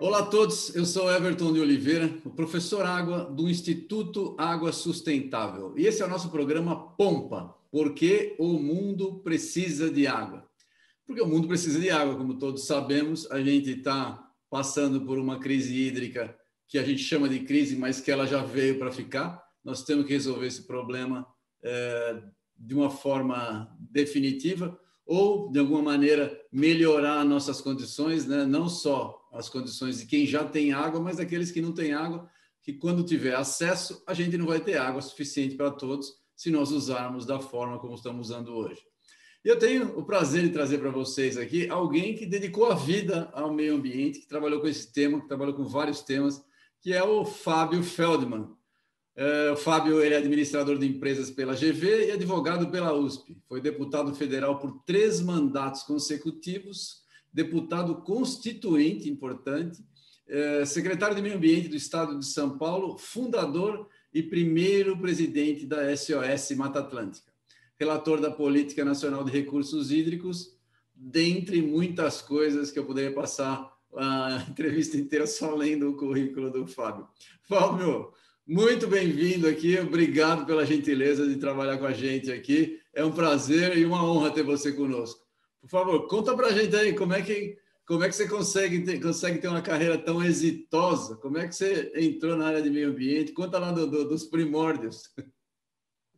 [0.00, 5.74] Olá a todos, eu sou Everton de Oliveira, o professor Água do Instituto Água Sustentável.
[5.76, 10.48] E esse é o nosso programa Pompa, porque o mundo precisa de água.
[11.06, 15.38] Porque o mundo precisa de água, como todos sabemos, a gente está passando por uma
[15.38, 16.34] crise hídrica
[16.66, 19.42] que a gente chama de crise, mas que ela já veio para ficar.
[19.62, 21.26] Nós temos que resolver esse problema
[22.56, 28.44] de uma forma definitiva ou, de alguma maneira, melhorar nossas condições, né?
[28.44, 32.28] não só as condições de quem já tem água, mas daqueles que não têm água,
[32.62, 36.70] que quando tiver acesso, a gente não vai ter água suficiente para todos se nós
[36.70, 38.82] usarmos da forma como estamos usando hoje.
[39.42, 43.50] Eu tenho o prazer de trazer para vocês aqui alguém que dedicou a vida ao
[43.50, 46.44] meio ambiente, que trabalhou com esse tema, que trabalhou com vários temas,
[46.82, 48.48] que é o Fábio Feldman.
[49.20, 53.36] É, o Fábio ele é administrador de empresas pela GV e advogado pela USP.
[53.48, 59.84] Foi deputado federal por três mandatos consecutivos, deputado constituinte, importante,
[60.28, 65.96] é, secretário de Meio Ambiente do Estado de São Paulo, fundador e primeiro presidente da
[65.96, 67.32] SOS Mata Atlântica,
[67.76, 70.56] relator da Política Nacional de Recursos Hídricos,
[70.94, 76.68] dentre muitas coisas que eu poderia passar a entrevista inteira só lendo o currículo do
[76.68, 77.08] Fábio.
[77.42, 78.12] Fábio,
[78.48, 82.80] muito bem-vindo aqui, obrigado pela gentileza de trabalhar com a gente aqui.
[82.94, 85.20] É um prazer e uma honra ter você conosco.
[85.60, 88.82] Por favor, conta para a gente aí como é que como é que você consegue
[88.84, 91.16] ter, consegue ter uma carreira tão exitosa?
[91.16, 93.32] Como é que você entrou na área de meio ambiente?
[93.32, 95.10] Conta lá do, do, dos primórdios.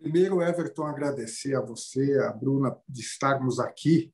[0.00, 4.12] Primeiro, Everton, agradecer a você, a Bruna, de estarmos aqui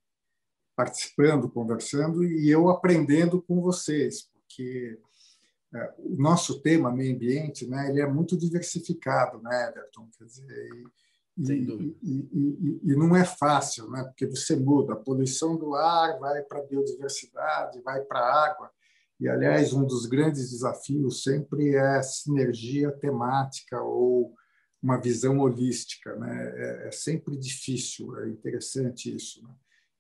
[0.75, 4.99] participando, conversando e eu aprendendo com vocês, porque
[5.99, 10.09] o nosso tema meio ambiente, né, ele é muito diversificado, né, Everton?
[10.19, 10.69] Quer dizer,
[11.39, 14.03] e, e, e, e, não é fácil, né?
[14.05, 18.71] Porque você muda, a poluição do ar vai para a biodiversidade, vai para a água.
[19.21, 24.35] E, aliás, um dos grandes desafios sempre é a sinergia temática ou
[24.83, 26.17] uma visão holística.
[26.17, 26.53] Né?
[26.57, 29.43] É, é sempre difícil, é interessante isso.
[29.43, 29.51] Né?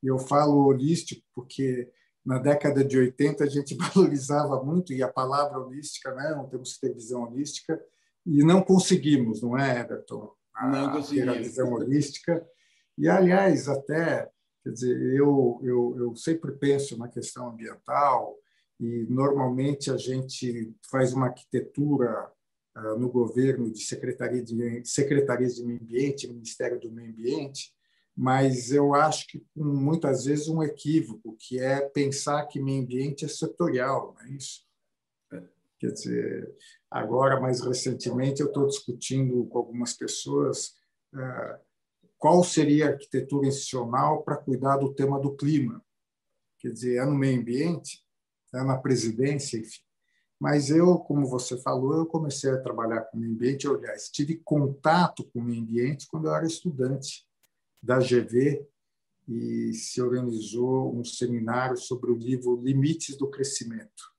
[0.02, 1.90] E eu falo holístico porque
[2.26, 6.74] na década de 80 a gente valorizava muito e a palavra holística, né, não temos
[6.74, 7.80] que ter visão holística
[8.26, 10.32] e não conseguimos, não é, Everton?
[10.52, 11.32] A, não conseguimos.
[11.32, 12.46] Ter a visão holística.
[12.98, 14.28] E aliás, até,
[14.64, 18.36] quer dizer, eu eu, eu sempre penso na questão ambiental
[18.80, 22.28] e normalmente a gente faz uma arquitetura
[22.76, 27.72] uh, no governo de secretaria de secretarias de meio ambiente, Ministério do Meio Ambiente,
[28.16, 33.28] mas eu acho que muitas vezes um equívoco, que é pensar que meio ambiente é
[33.28, 34.64] setorial, não é isso?
[35.30, 35.42] É.
[35.78, 36.56] Quer dizer,
[36.90, 40.74] agora, mais recentemente, eu estou discutindo com algumas pessoas
[41.14, 41.60] é,
[42.16, 45.84] qual seria a arquitetura institucional para cuidar do tema do clima.
[46.58, 48.02] Quer dizer, é no meio ambiente,
[48.54, 49.82] é na presidência, enfim.
[50.40, 53.66] Mas eu, como você falou, eu comecei a trabalhar com o meio ambiente.
[53.66, 57.26] Eu, aliás, tive contato com o meio ambiente quando eu era estudante
[57.82, 58.66] da GV
[59.28, 64.14] e se organizou um seminário sobre o livro Limites do Crescimento,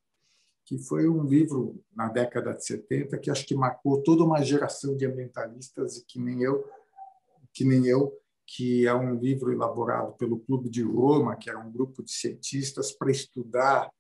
[0.66, 4.96] que foi um livro na década de 70 que acho que marcou toda uma geração
[4.98, 6.66] de ambientalistas e que nem eu,
[7.54, 8.14] que nem eu,
[8.46, 12.92] que é um livro elaborado pelo Clube de Roma, que era um grupo de cientistas
[12.92, 13.92] para estudar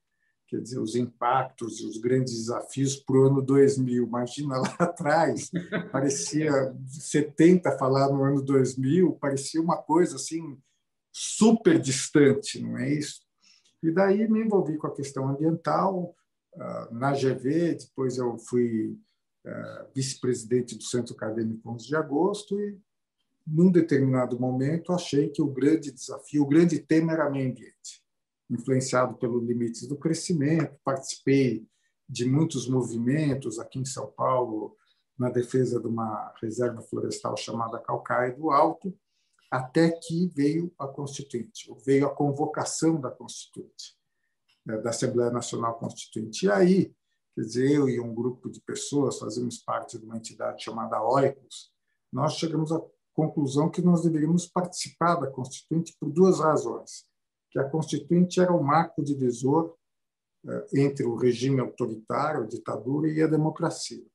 [0.47, 4.05] quer dizer, os impactos e os grandes desafios para o ano 2000.
[4.05, 5.51] Imagina lá atrás,
[5.91, 6.51] parecia
[6.87, 10.57] 70 falar no ano 2000, parecia uma coisa assim
[11.11, 13.21] super distante, não é isso?
[13.83, 16.15] E daí me envolvi com a questão ambiental
[16.55, 18.97] ah, na GV, depois eu fui
[19.45, 22.79] ah, vice-presidente do Centro Acadêmico 11 de Agosto e
[23.45, 28.06] num determinado momento achei que o grande desafio, o grande tema era meio ambiente
[28.49, 31.67] influenciado pelos limites do crescimento, participei
[32.07, 34.75] de muitos movimentos aqui em São Paulo
[35.17, 38.95] na defesa de uma reserva florestal chamada Calcaia do Alto,
[39.51, 43.97] até que veio a Constituinte, veio a convocação da Constituinte,
[44.65, 46.45] né, da Assembleia Nacional Constituinte.
[46.45, 46.93] E aí,
[47.35, 51.71] quer dizer, eu e um grupo de pessoas fazemos parte de uma entidade chamada OICOS,
[52.11, 52.81] nós chegamos à
[53.13, 57.05] conclusão que nós deveríamos participar da Constituinte por duas razões
[57.57, 59.75] que a Constituinte era o marco divisor
[60.45, 64.05] eh, entre o regime autoritário, a ditadura e a democracia.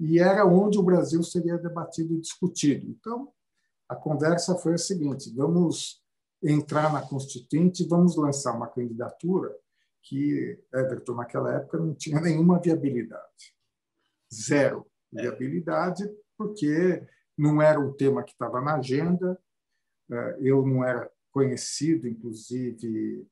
[0.00, 2.88] E era onde o Brasil seria debatido e discutido.
[2.88, 3.32] Então,
[3.88, 6.02] a conversa foi a seguinte: vamos
[6.42, 9.54] entrar na Constituinte, vamos lançar uma candidatura
[10.02, 13.54] que Everton naquela época não tinha nenhuma viabilidade,
[14.32, 19.38] zero viabilidade, porque não era um tema que estava na agenda,
[20.10, 23.26] eh, eu não era conhecido, inclusive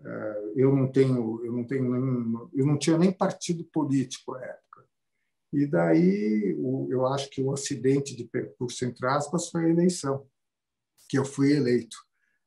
[0.00, 4.42] eh, eu não tenho, eu não tenho nenhum, eu não tinha nem partido político à
[4.42, 4.84] época.
[5.52, 6.56] E daí
[6.88, 10.26] eu acho que o acidente de percurso entre aspas foi a eleição,
[11.08, 11.96] que eu fui eleito,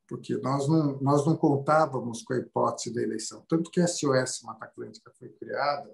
[0.08, 4.42] porque nós não nós não contávamos com a hipótese da eleição, tanto que a SOS
[4.44, 5.90] Mata Atlântica foi criada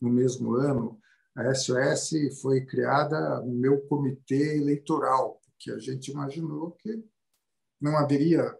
[0.00, 1.00] no mesmo ano.
[1.34, 7.04] A SOS foi criada no meu comitê eleitoral, porque a gente imaginou que
[7.80, 8.54] não haveria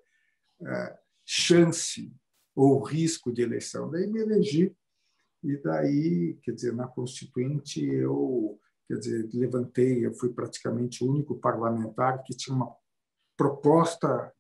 [0.62, 2.12] é, chance
[2.54, 3.90] ou risco de eleição.
[3.90, 4.74] Daí me elegi
[5.42, 8.58] e daí, quer dizer, na Constituinte eu,
[8.88, 12.74] quer dizer, levantei, eu fui praticamente o único parlamentar que tinha uma
[13.36, 14.32] proposta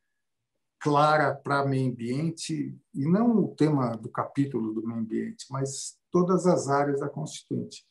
[0.80, 6.46] clara para meio ambiente e não o tema do capítulo do meio ambiente, mas todas
[6.46, 7.84] as áreas da Constituinte.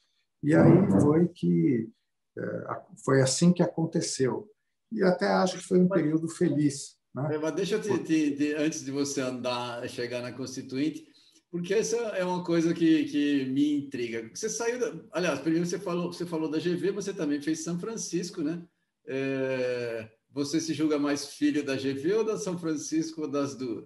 [0.44, 1.90] E aí foi que
[2.38, 4.50] é, foi assim que aconteceu
[4.96, 6.96] e até acho que foi um período feliz.
[7.14, 7.38] Né?
[7.42, 11.06] Mas deixa eu te, te, te, antes de você andar, chegar na Constituinte,
[11.52, 14.30] porque essa é uma coisa que, que me intriga.
[14.34, 17.80] Você saiu, da, aliás, primeiro você falou, você falou da GV, você também fez São
[17.80, 18.62] Francisco, né?
[19.08, 23.86] É, você se julga mais filho da GV ou da São Francisco ou das duas?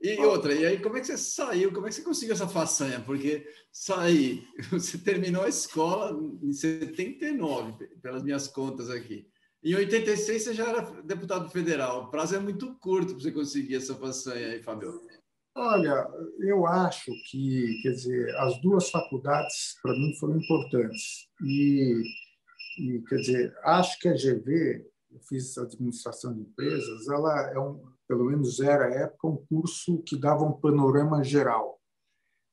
[0.00, 1.72] E outra, e aí como é que você saiu?
[1.72, 3.00] Como é que você conseguiu essa façanha?
[3.00, 9.26] Porque sair, você terminou a escola em 79, pelas minhas contas aqui.
[9.64, 12.04] Em 86 você já era deputado federal.
[12.04, 15.00] O prazo é muito curto para você conseguir essa façanha aí, Fábio.
[15.56, 16.06] Olha,
[16.40, 21.30] eu acho que, quer dizer, as duas faculdades para mim foram importantes.
[21.42, 22.02] E,
[22.78, 27.82] e, quer dizer, acho que a GV, eu fiz administração de empresas, ela é um,
[28.06, 31.80] pelo menos era época um curso que dava um panorama geral.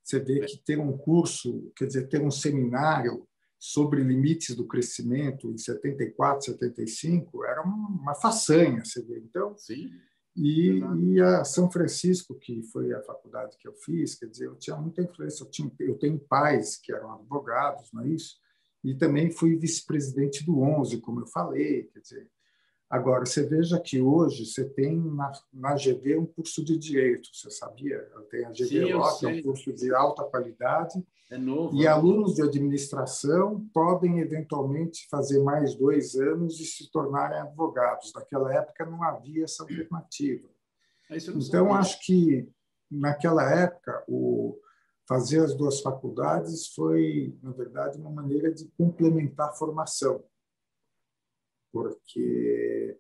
[0.02, 3.28] Você vê que ter um curso, quer dizer, ter um seminário
[3.62, 9.20] sobre limites do crescimento em 74, 75 era uma façanha, você vê.
[9.20, 9.88] Então, Sim.
[10.36, 14.56] E, e, a São Francisco, que foi a faculdade que eu fiz, quer dizer, eu
[14.56, 15.44] tinha muita influência.
[15.44, 18.38] Eu, tinha, eu tenho pais que eram advogados, não é isso?
[18.84, 21.84] E também fui vice-presidente do 11, como eu falei.
[21.94, 22.32] Quer dizer,
[22.92, 27.50] Agora, você veja que hoje você tem na, na GV um curso de direito, você
[27.50, 28.06] sabia?
[28.30, 31.02] Tem a GV que é um curso de alta qualidade.
[31.30, 31.74] É novo.
[31.74, 38.12] E é alunos de administração podem, eventualmente, fazer mais dois anos e se tornarem advogados.
[38.14, 40.50] Naquela época não havia essa alternativa.
[41.10, 41.74] É, então, sabia.
[41.76, 42.50] acho que,
[42.92, 44.60] naquela época, o
[45.08, 50.22] fazer as duas faculdades foi, na verdade, uma maneira de complementar a formação
[51.72, 52.98] porque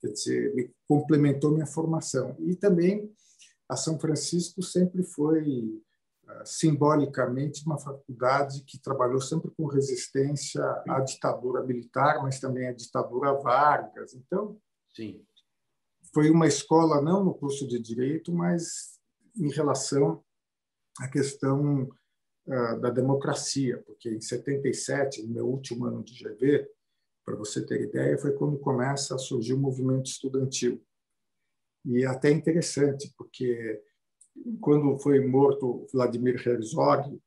[0.00, 2.36] quer dizer, me complementou minha formação.
[2.40, 3.12] E também
[3.68, 5.82] a São Francisco sempre foi
[6.26, 12.72] ah, simbolicamente uma faculdade que trabalhou sempre com resistência à ditadura militar, mas também à
[12.72, 14.14] ditadura Vargas.
[14.14, 14.58] Então,
[14.94, 15.24] Sim.
[16.14, 18.98] foi uma escola não no curso de direito, mas
[19.36, 20.22] em relação
[21.00, 21.84] à questão
[22.46, 26.68] uh, da democracia, porque em 77, no meu último ano de GV,
[27.28, 30.82] para você ter ideia, foi quando começa a surgir o movimento estudantil.
[31.84, 33.82] E é até interessante, porque
[34.60, 37.20] quando foi morto Vladimir Herzog,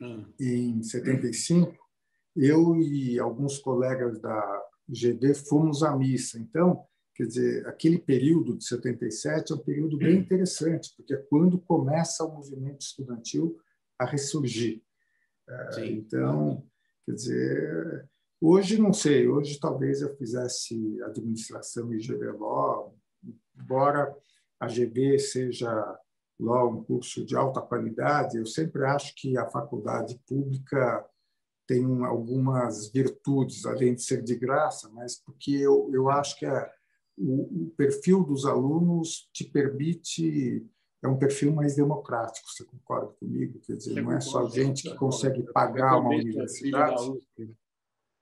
[0.00, 0.24] hum.
[0.40, 1.76] em 75,
[2.34, 6.38] eu e alguns colegas da GV fomos à missa.
[6.38, 11.60] Então, quer dizer, aquele período de 77 é um período bem interessante, porque é quando
[11.60, 13.58] começa o movimento estudantil
[13.98, 14.82] a ressurgir.
[15.46, 15.92] É, Sim.
[15.92, 16.66] Então,
[17.04, 18.08] quer dizer,
[18.44, 22.92] Hoje, não sei, hoje talvez eu fizesse administração e GV Law,
[23.56, 24.12] embora
[24.58, 25.70] a GB seja
[26.40, 31.08] Law um curso de alta qualidade, eu sempre acho que a faculdade pública
[31.68, 36.68] tem algumas virtudes, além de ser de graça, mas porque eu, eu acho que é,
[37.16, 40.66] o, o perfil dos alunos te permite
[41.00, 43.60] é um perfil mais democrático, você concorda comigo?
[43.60, 47.20] Quer dizer, não é só gente que consegue pagar uma universidade.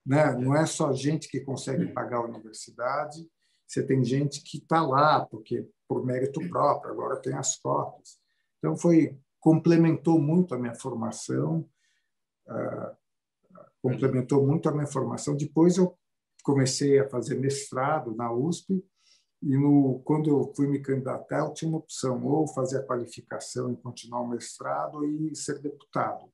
[0.05, 0.33] Né?
[0.35, 3.29] Não é só gente que consegue pagar a universidade,
[3.67, 8.19] você tem gente que está lá porque por mérito próprio, agora tem as cotas.
[8.59, 11.69] Então foi complementou muito a minha formação,
[12.47, 12.97] uh,
[13.83, 15.37] complementou muito a minha formação.
[15.37, 15.97] Depois eu
[16.43, 18.85] comecei a fazer mestrado na USP
[19.43, 23.73] e no, quando eu fui me candidatar, eu tinha uma opção ou fazer a qualificação
[23.73, 26.31] e continuar o mestrado e ser deputado.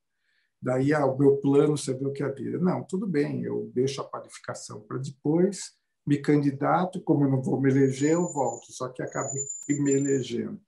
[0.61, 2.59] Daí, ah, o meu plano, você vê o que é a vida.
[2.59, 5.75] Não, tudo bem, eu deixo a qualificação para depois,
[6.07, 8.73] me candidato, como eu não vou me eleger, eu volto.
[8.73, 9.43] Só que acabei
[9.81, 10.61] me elegendo.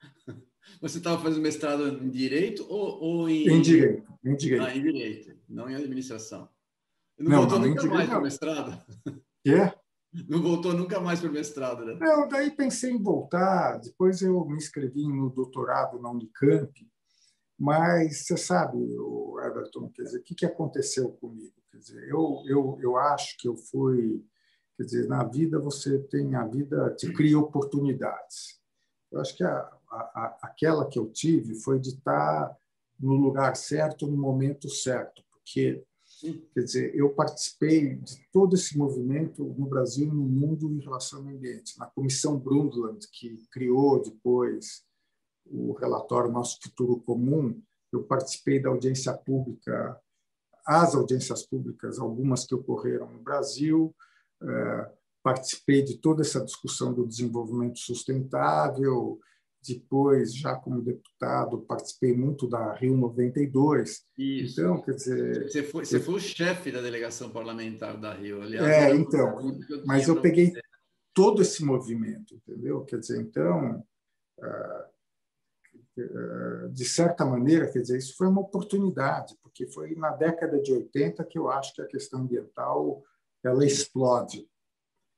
[0.80, 3.48] Você estava fazendo mestrado em Direito ou, ou em...
[3.48, 4.12] Em Direito.
[4.24, 4.64] Em Direito.
[4.64, 6.48] Ah, em Direito, não em Administração.
[7.18, 8.84] Não, não voltou não, nunca mais para mestrado?
[9.44, 9.72] Quê?
[10.28, 11.96] Não voltou nunca mais para o mestrado, né?
[11.98, 13.78] Não, daí pensei em voltar.
[13.78, 16.70] Depois eu me inscrevi no doutorado na Unicamp.
[17.62, 21.54] Mas você sabe, Everton, quer dizer, o que, que aconteceu comigo?
[21.70, 24.26] Quer dizer, eu, eu, eu acho que eu fui.
[24.76, 28.60] Quer dizer, na vida você tem a vida te cria oportunidades.
[29.12, 32.52] Eu acho que a, a, aquela que eu tive foi de estar
[32.98, 35.84] no lugar certo, no momento certo, porque
[36.54, 41.20] Quer dizer, eu participei de todo esse movimento no Brasil e no mundo em relação
[41.20, 41.76] ao ambiente.
[41.76, 44.84] Na Comissão Brundtland, que criou depois
[45.46, 47.60] o relatório Nosso Futuro Comum,
[47.92, 49.98] eu participei da audiência pública,
[50.66, 53.94] as audiências públicas, algumas que ocorreram no Brasil,
[54.42, 54.90] eh,
[55.22, 59.20] participei de toda essa discussão do desenvolvimento sustentável,
[59.66, 64.04] depois, já como deputado, participei muito da Rio 92.
[64.18, 64.60] Isso.
[64.60, 65.48] Então, quer dizer.
[65.48, 68.66] Você foi, você foi o chefe da delegação parlamentar da Rio, aliás.
[68.66, 69.40] É, então.
[69.70, 70.60] Eu mas eu peguei você.
[71.14, 72.84] todo esse movimento, entendeu?
[72.84, 73.84] Quer dizer, então.
[74.42, 74.88] Ah,
[76.72, 81.24] de certa maneira, quer dizer, isso foi uma oportunidade, porque foi na década de 80
[81.24, 83.02] que eu acho que a questão ambiental
[83.44, 84.48] ela explode.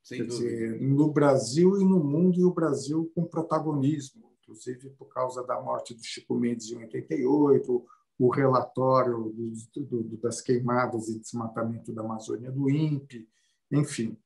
[0.03, 0.51] Sem Quer dúvida.
[0.51, 5.61] dizer, no Brasil e no mundo, e o Brasil com protagonismo inclusive por causa da
[5.61, 7.85] morte do Chico Mendes em 88,
[8.19, 9.35] o relatório
[9.75, 13.29] do, do, das queimadas e desmatamento da Amazônia do INPE,
[13.73, 14.17] enfim.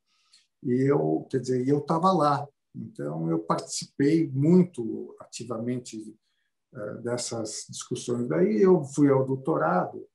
[0.62, 6.16] E eu, quer dizer, eu estava lá, então eu participei muito ativamente
[7.02, 8.28] dessas discussões.
[8.28, 10.06] Daí eu fui ao doutorado,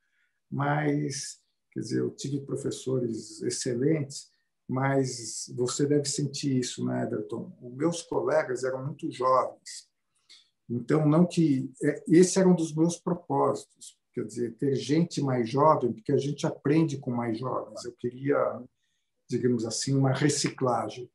[0.51, 1.39] mas
[1.71, 4.31] quer dizer, eu tive professores excelentes,
[4.69, 7.51] mas você deve sentir isso, né, Everton?
[7.61, 9.89] Os meus colegas eram muito jovens,
[10.69, 15.49] então, não que é, esse era um dos meus propósitos, quer dizer, ter gente mais
[15.49, 17.83] jovem, porque a gente aprende com mais jovens.
[17.83, 18.37] Eu queria,
[19.29, 21.09] digamos assim, uma reciclagem.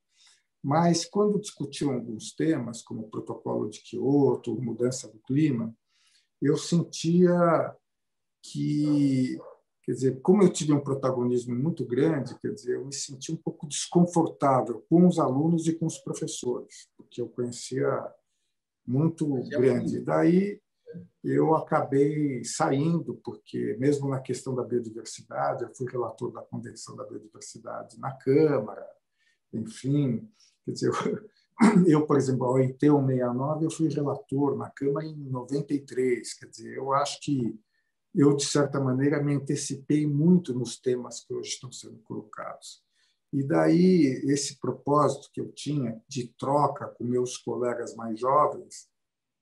[0.62, 5.74] Mas quando discutiam alguns temas, como o protocolo de Kyoto, mudança do clima,
[6.42, 7.74] eu sentia
[8.42, 9.38] que,
[9.82, 13.38] quer dizer, como eu tive um protagonismo muito grande, quer dizer, eu me sentia um
[13.38, 18.12] pouco desconfortável com os alunos e com os professores, porque eu conhecia
[18.86, 20.00] muito grande.
[20.00, 20.60] Daí
[21.22, 27.04] eu acabei saindo, porque mesmo na questão da biodiversidade, eu fui relator da Convenção da
[27.04, 28.86] Biodiversidade na Câmara,
[29.52, 30.28] enfim,
[30.68, 30.92] quer dizer,
[31.86, 36.76] eu, por exemplo, ao OIT 169, eu fui relator na Câmara em 93, quer dizer,
[36.76, 37.58] eu acho que
[38.14, 42.82] eu, de certa maneira, me antecipei muito nos temas que hoje estão sendo colocados.
[43.32, 48.88] E daí esse propósito que eu tinha de troca com meus colegas mais jovens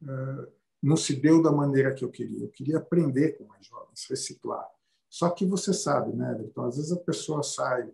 [0.03, 0.49] eh,
[0.83, 2.45] não se deu da maneira que eu queria.
[2.45, 4.67] Eu queria aprender com mais jovens, reciclar.
[5.09, 7.89] Só que você sabe, né, Então, às vezes a pessoa sai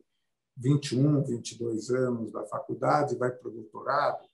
[0.56, 4.28] 21, 22 anos da faculdade, vai para o doutorado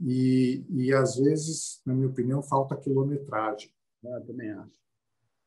[0.00, 3.70] e, e às vezes, na minha opinião, falta quilometragem.
[4.04, 4.78] Ah, eu também acho.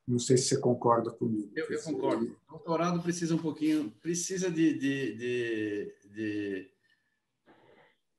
[0.06, 1.50] Não sei se você concorda comigo.
[1.54, 2.36] Eu, eu concordo.
[2.48, 6.70] O doutorado precisa um pouquinho, precisa de, de, de, de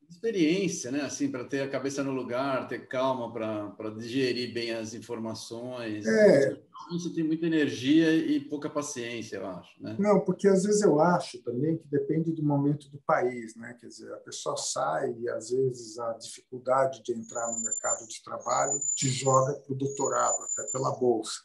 [0.09, 1.01] experiência, né?
[1.01, 6.05] Assim, para ter a cabeça no lugar, ter calma para digerir bem as informações.
[6.05, 6.61] É.
[6.91, 9.81] Você tem muita energia e pouca paciência, eu acho.
[9.81, 9.95] Né?
[9.97, 13.75] Não, porque às vezes eu acho também que depende do momento do país, né?
[13.79, 18.21] Quer dizer, a pessoa sai e às vezes a dificuldade de entrar no mercado de
[18.23, 21.41] trabalho te joga para o doutorado, até pela bolsa.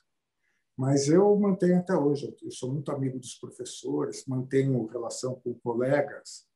[0.77, 6.48] Mas eu mantenho até hoje, eu sou muito amigo dos professores, mantenho relação com colegas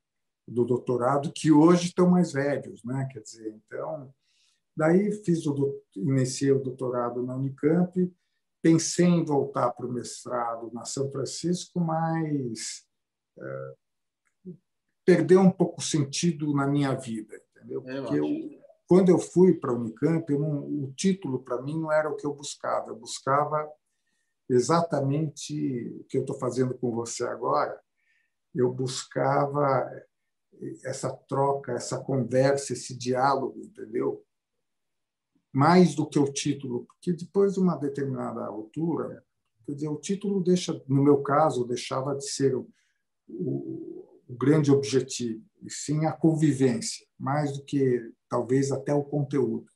[0.47, 3.09] do doutorado que hoje estão mais velhos, né?
[3.13, 4.13] Quer dizer, então,
[4.77, 8.13] daí fiz o iniciei o doutorado na Unicamp,
[8.61, 12.87] pensei em voltar para o mestrado na São Francisco, mas
[13.39, 13.75] é,
[15.05, 17.83] perdeu um pouco o sentido na minha vida, entendeu?
[17.87, 21.91] É, Porque eu, quando eu fui para a Unicamp, não, o título para mim não
[21.91, 23.69] era o que eu buscava, eu buscava
[24.49, 27.81] exatamente o que eu estou fazendo com você agora,
[28.55, 29.91] eu buscava
[30.85, 34.25] essa troca, essa conversa, esse diálogo, entendeu?
[35.53, 39.25] Mais do que o título, porque depois de uma determinada altura,
[39.67, 42.69] quer dizer, o título deixa, no meu caso, deixava de ser o,
[43.29, 49.73] o, o grande objetivo, e sim a convivência, mais do que talvez até o conteúdo.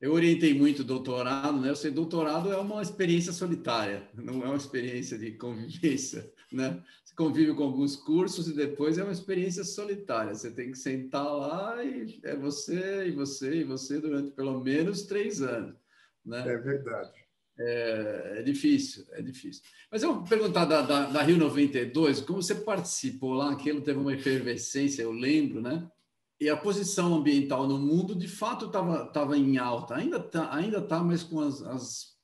[0.00, 1.68] Eu orientei muito doutorado, né?
[1.68, 6.82] Eu sei, doutorado é uma experiência solitária, não é uma experiência de convivência, né?
[7.20, 10.34] Convive com alguns cursos e depois é uma experiência solitária.
[10.34, 15.02] Você tem que sentar lá e é você e você e você durante pelo menos
[15.02, 15.76] três anos,
[16.24, 16.40] né?
[16.50, 17.12] É verdade.
[17.58, 19.62] É, é, difícil, é difícil.
[19.92, 23.98] Mas eu vou perguntar da, da, da, Rio 92, como você participou lá, aquilo teve
[23.98, 25.86] uma efervescência, eu lembro, né?
[26.40, 29.94] E a posição ambiental no mundo, de fato, estava tava em alta.
[29.94, 32.16] Ainda está, ainda tá, mas com as, as,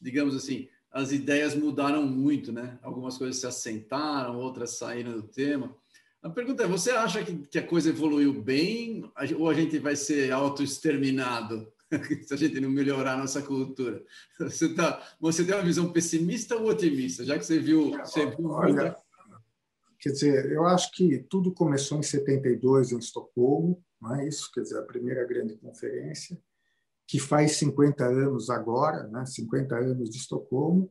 [0.00, 2.78] digamos assim, as ideias mudaram muito, né?
[2.82, 5.74] Algumas coisas se assentaram, outras saíram do tema.
[6.22, 9.96] A pergunta é: você acha que, que a coisa evoluiu bem ou a gente vai
[9.96, 11.72] ser autoexterminado?
[12.22, 14.04] se a gente não melhorar a nossa cultura.
[14.38, 17.24] Você, tá, você tem uma visão pessimista ou otimista?
[17.24, 17.90] Já que você viu.
[17.98, 18.96] Você viu Olha,
[19.98, 24.50] quer dizer, eu acho que tudo começou em 72 em Estocolmo, não é isso?
[24.52, 26.38] Quer dizer, a primeira grande conferência,
[27.10, 29.26] que faz 50 anos agora, né?
[29.26, 30.88] 50 anos de Estocolmo.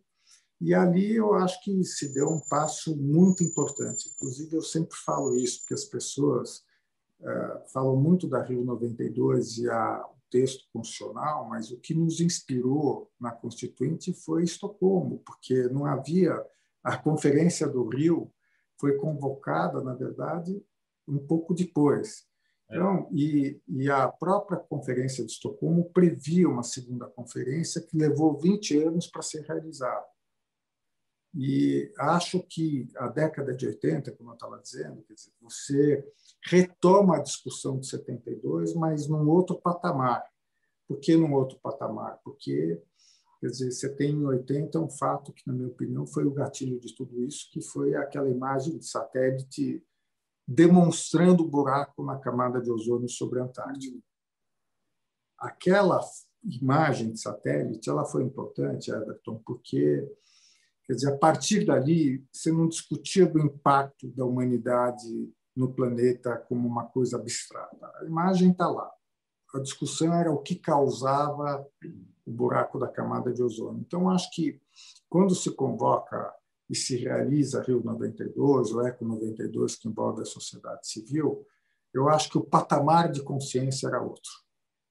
[0.59, 4.09] E ali eu acho que se deu um passo muito importante.
[4.13, 6.57] Inclusive, eu sempre falo isso, porque as pessoas
[7.21, 13.09] uh, falam muito da Rio 92 e a, texto constitucional, mas o que nos inspirou
[13.19, 16.39] na Constituinte foi Estocolmo, porque não havia.
[16.83, 18.31] A Conferência do Rio
[18.77, 20.63] foi convocada, na verdade,
[21.07, 22.28] um pouco depois.
[22.69, 22.75] É.
[22.75, 28.77] Então, e, e a própria Conferência de Estocolmo previa uma segunda conferência que levou 20
[28.83, 30.05] anos para ser realizada.
[31.35, 36.03] E acho que a década de 80, como eu estava dizendo, dizer, você
[36.43, 40.23] retoma a discussão de 72, mas num outro patamar.
[40.87, 42.19] Por que num outro patamar?
[42.23, 42.81] Porque
[43.39, 46.79] quer dizer, você tem em 80 um fato que, na minha opinião, foi o gatilho
[46.79, 49.83] de tudo isso, que foi aquela imagem de satélite
[50.51, 53.99] demonstrando o buraco na camada de ozônio sobre a Antártida.
[55.37, 56.01] Aquela
[56.43, 60.07] imagem de satélite ela foi importante, Everton, porque
[60.89, 66.67] Quer dizer, a partir dali, você não discutia do impacto da humanidade no planeta como
[66.67, 67.91] uma coisa abstrata.
[68.01, 68.91] A imagem está lá.
[69.53, 71.63] A discussão era o que causava
[72.25, 73.81] o buraco da camada de ozônio.
[73.85, 74.59] Então, acho que
[75.07, 76.33] quando se convoca
[76.69, 81.45] e se realiza Rio 92, o Eco 92, que envolve a sociedade civil,
[81.93, 84.31] eu acho que o patamar de consciência era outro,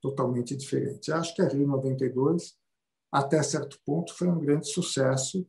[0.02, 1.10] totalmente diferente.
[1.10, 2.56] Eu acho que a Rio 92,
[3.12, 5.46] até certo ponto, foi um grande sucesso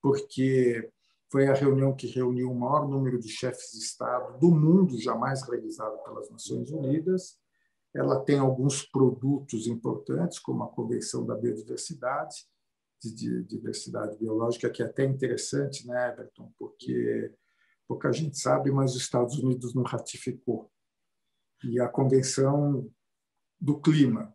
[0.00, 0.88] porque
[1.32, 5.42] foi a reunião que reuniu o maior número de chefes de Estado do mundo jamais
[5.42, 7.36] realizada pelas Nações Unidas.
[7.92, 12.36] Ela tem alguns produtos importantes, como a Convenção da Biodiversidade,
[13.12, 16.52] de diversidade biológica, que é até interessante, né, Everton?
[16.58, 17.32] Porque
[17.88, 20.70] pouca gente sabe, mas os Estados Unidos não ratificou.
[21.64, 22.88] E a Convenção
[23.60, 24.34] do Clima,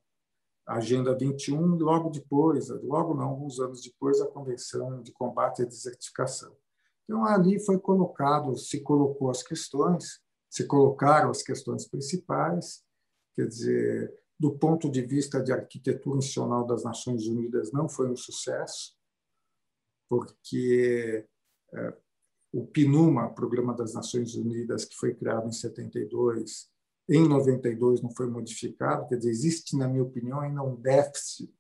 [0.68, 5.66] Agenda 21, e logo depois, logo não, alguns anos depois, a Convenção de Combate à
[5.66, 6.56] Desertificação.
[7.04, 12.84] Então, ali foi colocado, se colocou as questões, se colocaram as questões principais,
[13.36, 18.16] quer dizer, do ponto de vista de arquitetura institucional das Nações Unidas, não foi um
[18.16, 18.96] sucesso,
[20.10, 21.28] porque
[21.74, 21.98] é,
[22.54, 26.70] o PNUMA, Programa das Nações Unidas, que foi criado em 72,
[27.10, 31.52] em 92 não foi modificado, quer dizer, existe, na minha opinião, ainda um déficit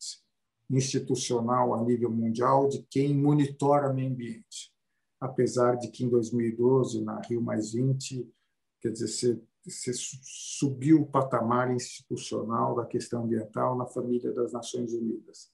[0.69, 4.71] institucional a nível mundial de quem monitora o meio ambiente.
[5.19, 8.31] Apesar de que em 2012, na Rio Mais 20,
[8.79, 15.49] quer dizer, você, subiu o patamar institucional da questão ambiental na família das Nações Unidas.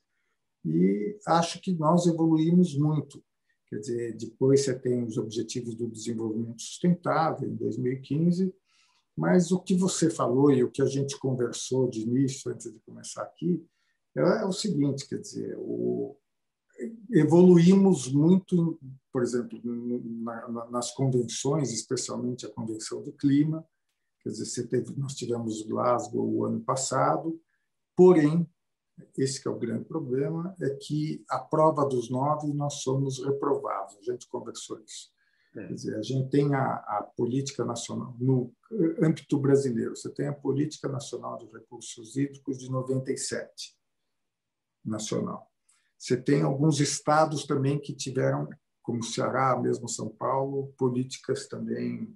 [0.63, 3.23] E acho que nós evoluímos muito.
[3.67, 8.53] Quer dizer, depois você tem os Objetivos do Desenvolvimento Sustentável, em 2015,
[9.17, 12.79] mas o que você falou e o que a gente conversou de início, antes de
[12.79, 13.65] começar aqui,
[14.15, 16.17] é o seguinte: quer dizer, o,
[17.11, 18.79] evoluímos muito,
[19.11, 23.65] por exemplo, na, nas convenções, especialmente a Convenção do Clima.
[24.25, 27.39] Quer dizer, teve, nós tivemos Glasgow o ano passado,
[27.95, 28.49] porém,
[29.15, 33.95] esse que é o grande problema, é que a prova dos nove nós somos reprovados.
[33.99, 35.13] A gente conversou isso.
[35.55, 35.67] É.
[35.67, 38.51] Quer dizer, a gente tem a, a, política nacional, no
[38.99, 43.77] âmbito brasileiro, você tem a Política Nacional de Recursos Hídricos de 97,
[44.83, 45.51] nacional.
[45.99, 48.49] Você tem alguns estados também que tiveram,
[48.81, 52.11] como Ceará, mesmo São Paulo, políticas também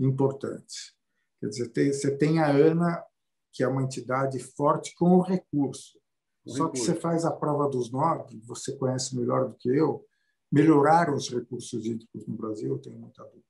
[0.00, 0.94] importantes.
[1.42, 3.04] Quer dizer, tem, você tem a ANA,
[3.52, 5.98] que é uma entidade forte com o recurso.
[6.46, 6.70] O Só recurso.
[6.70, 10.06] que você faz a prova dos nove, você conhece melhor do que eu,
[10.52, 12.74] melhoraram os recursos hídricos no Brasil?
[12.74, 13.42] Eu tenho muita dúvida.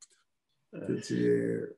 [0.72, 0.87] É.
[0.87, 1.76] Quer dizer,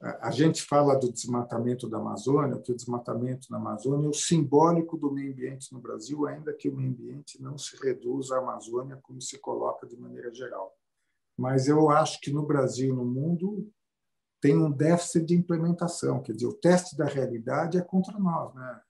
[0.00, 4.96] a gente fala do desmatamento da Amazônia, que o desmatamento na Amazônia é o simbólico
[4.96, 8.98] do meio ambiente no Brasil, ainda que o meio ambiente não se reduza à Amazônia
[9.02, 10.74] como se coloca de maneira geral.
[11.36, 13.70] Mas eu acho que no Brasil e no mundo
[14.42, 18.82] tem um déficit de implementação, quer dizer, o teste da realidade é contra nós, né,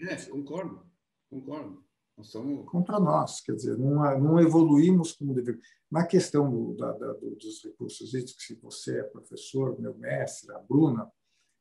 [0.00, 0.84] É, concordo,
[1.30, 1.84] concordo.
[2.16, 2.68] Nós somos...
[2.68, 5.66] Contra nós, quer dizer, não, não evoluímos como deveríamos.
[5.88, 10.58] Na questão do, da, da, dos recursos hídricos, se você é professor, meu mestre, a
[10.58, 11.08] Bruna,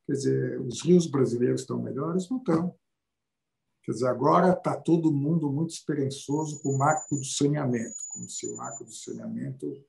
[0.08, 2.28] quer dizer, os rios brasileiros estão melhores?
[2.28, 2.76] Não estão.
[3.84, 8.48] Quer dizer, agora está todo mundo muito esperançoso com o marco do saneamento, como se
[8.48, 9.86] o marco do saneamento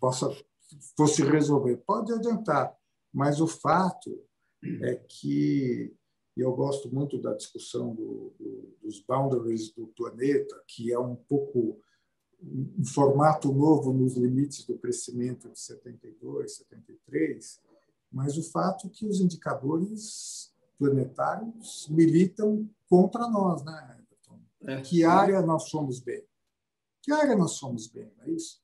[0.00, 0.28] possa
[0.96, 1.76] fosse resolver.
[1.78, 2.76] Pode adiantar,
[3.12, 4.22] mas o fato
[4.82, 5.94] é que
[6.36, 11.80] eu gosto muito da discussão do, do, dos boundaries do planeta, que é um pouco
[12.40, 17.60] um formato novo nos limites do crescimento de 72, 73,
[18.12, 24.40] mas o fato é que os indicadores planetários militam contra nós, né, Everton?
[24.62, 26.24] É, que área nós somos bem?
[27.02, 28.62] Que área nós somos bem, não é isso?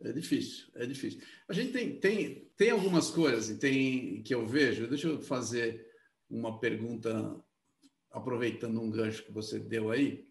[0.00, 1.20] É, difícil, é difícil.
[1.48, 5.86] A gente tem, tem, tem algumas coisas tem, que eu vejo, deixa eu fazer
[6.30, 7.36] uma pergunta,
[8.10, 10.28] aproveitando um gancho que você deu aí.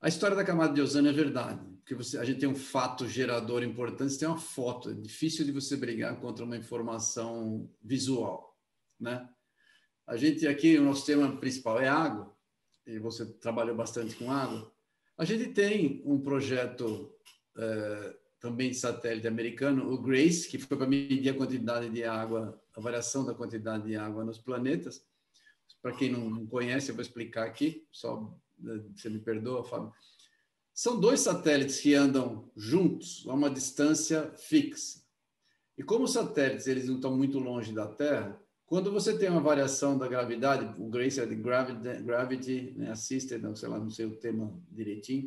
[0.00, 3.06] A história da camada de ozônio é verdade, porque você, a gente tem um fato
[3.06, 8.58] gerador importante, você tem uma foto, é difícil de você brigar contra uma informação visual,
[8.98, 9.28] né?
[10.06, 12.34] A gente aqui, o nosso tema principal é água,
[12.84, 14.72] e você trabalhou bastante com água.
[15.16, 17.14] A gente tem um projeto
[17.56, 22.80] é, também satélite americano, o GRACE, que foi para medir a quantidade de água, a
[22.80, 25.04] variação da quantidade de água nos planetas.
[25.82, 29.92] Para quem não conhece, eu vou explicar aqui, só né, você me perdoa, Fábio.
[30.72, 35.02] São dois satélites que andam juntos a uma distância fixa.
[35.76, 39.40] E como os satélites eles não estão muito longe da Terra, quando você tem uma
[39.40, 43.90] variação da gravidade, o GRACE é de Gravity, gravity né, Assisted, não sei lá, não
[43.90, 45.26] sei o tema direitinho,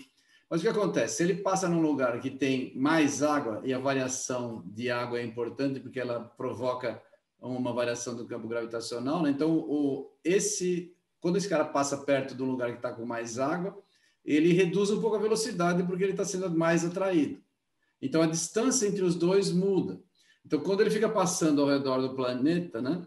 [0.49, 1.17] mas o que acontece?
[1.17, 5.23] Se ele passa num lugar que tem mais água, e a variação de água é
[5.23, 7.01] importante porque ela provoca
[7.39, 9.29] uma variação do campo gravitacional, né?
[9.29, 13.77] então o, esse, quando esse cara passa perto do lugar que está com mais água,
[14.23, 17.41] ele reduz um pouco a velocidade porque ele está sendo mais atraído.
[18.01, 19.99] Então a distância entre os dois muda.
[20.45, 23.05] Então quando ele fica passando ao redor do planeta, né?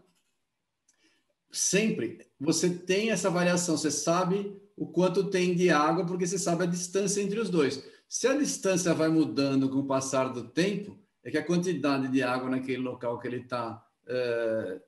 [1.50, 6.64] Sempre você tem essa variação, você sabe o quanto tem de água, porque você sabe
[6.64, 7.82] a distância entre os dois.
[8.08, 12.22] Se a distância vai mudando com o passar do tempo, é que a quantidade de
[12.22, 14.80] água naquele local que ele está é,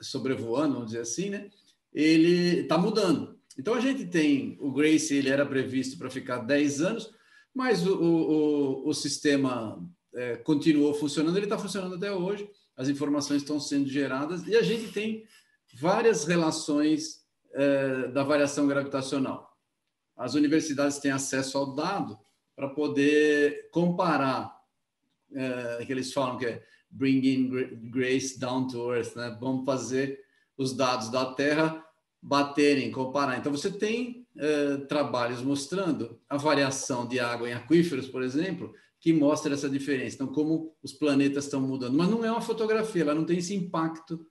[0.00, 1.50] sobrevoando, vamos dizer assim, né?
[1.92, 3.38] ele está mudando.
[3.58, 7.10] Então a gente tem o Grace, ele era previsto para ficar 10 anos,
[7.54, 9.82] mas o, o, o sistema
[10.14, 14.62] é, continuou funcionando, ele está funcionando até hoje, as informações estão sendo geradas e a
[14.62, 15.24] gente tem
[15.74, 17.25] várias relações
[17.56, 19.56] é, da variação gravitacional.
[20.14, 22.18] As universidades têm acesso ao dado
[22.54, 24.54] para poder comparar,
[25.32, 27.48] é, que eles falam que é bringing
[27.90, 29.36] grace down to earth, né?
[29.40, 30.20] Vamos fazer
[30.56, 31.84] os dados da Terra
[32.22, 33.38] baterem, comparar.
[33.38, 39.12] Então você tem é, trabalhos mostrando a variação de água em aquíferos, por exemplo, que
[39.12, 40.16] mostra essa diferença.
[40.16, 43.54] Então como os planetas estão mudando, mas não é uma fotografia, ela não tem esse
[43.54, 44.26] impacto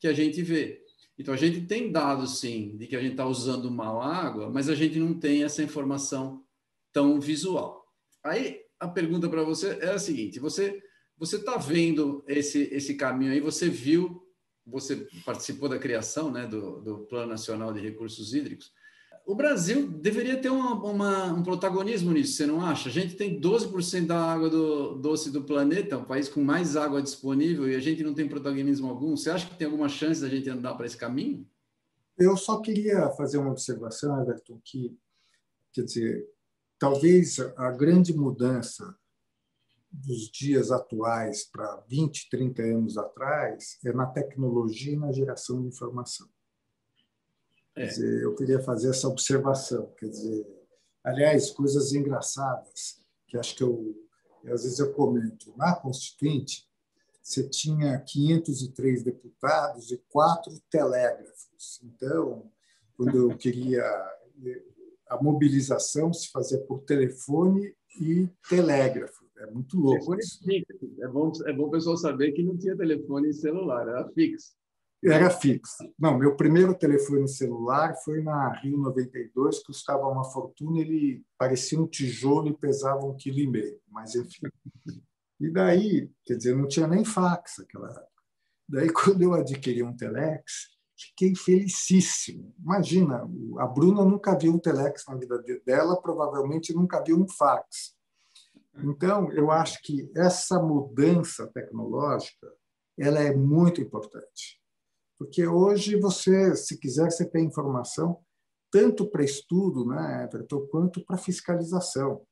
[0.00, 0.87] que a gente vê.
[1.18, 4.50] Então, a gente tem dados, sim, de que a gente está usando mal a água,
[4.50, 6.44] mas a gente não tem essa informação
[6.92, 7.84] tão visual.
[8.22, 10.80] Aí, a pergunta para você é a seguinte: você
[11.18, 14.22] você está vendo esse, esse caminho aí, você viu,
[14.64, 18.72] você participou da criação né, do, do Plano Nacional de Recursos Hídricos,
[19.28, 22.88] o Brasil deveria ter uma, uma, um protagonismo nisso, você não acha?
[22.88, 27.02] A gente tem 12% da água do, doce do planeta, um país com mais água
[27.02, 29.14] disponível, e a gente não tem protagonismo algum.
[29.14, 31.46] Você acha que tem alguma chance da gente andar para esse caminho?
[32.16, 34.96] Eu só queria fazer uma observação, Everton, que,
[35.74, 36.26] quer dizer,
[36.78, 38.96] talvez a grande mudança
[39.92, 45.68] dos dias atuais para 20, 30 anos atrás é na tecnologia e na geração de
[45.68, 46.26] informação.
[47.78, 47.86] É.
[47.86, 49.92] Dizer, eu queria fazer essa observação.
[49.98, 50.46] Quer dizer,
[51.04, 53.94] aliás, coisas engraçadas que acho que eu
[54.46, 55.52] às vezes eu comento.
[55.56, 56.66] Na Constituinte,
[57.20, 61.80] você tinha 503 deputados e quatro telégrafos.
[61.82, 62.50] Então,
[62.96, 63.84] quando eu queria
[65.08, 69.26] a mobilização se fazia por telefone e telégrafo.
[69.38, 70.14] É muito louco.
[70.14, 74.57] É bom, é bom o pessoal saber que não tinha telefone celular, era fixo.
[75.04, 75.76] Era fixo.
[75.98, 81.86] Não, meu primeiro telefone celular foi na Rio 92, custava uma fortuna, ele parecia um
[81.86, 84.48] tijolo e pesava um quilo e meio, mas enfim.
[85.40, 88.08] E daí, quer dizer, não tinha nem fax naquela época.
[88.68, 92.52] Daí, quando eu adquiri um telex, fiquei felicíssimo.
[92.58, 93.22] Imagina,
[93.58, 97.96] a Bruna nunca viu um telex na vida dela, provavelmente nunca viu um fax.
[98.82, 102.48] Então, eu acho que essa mudança tecnológica
[102.98, 104.60] ela é muito importante.
[105.18, 108.20] Porque hoje você, se quiser, você tem informação.
[108.70, 112.22] tanto para estudo, né, Everton, quanto para fiscalização.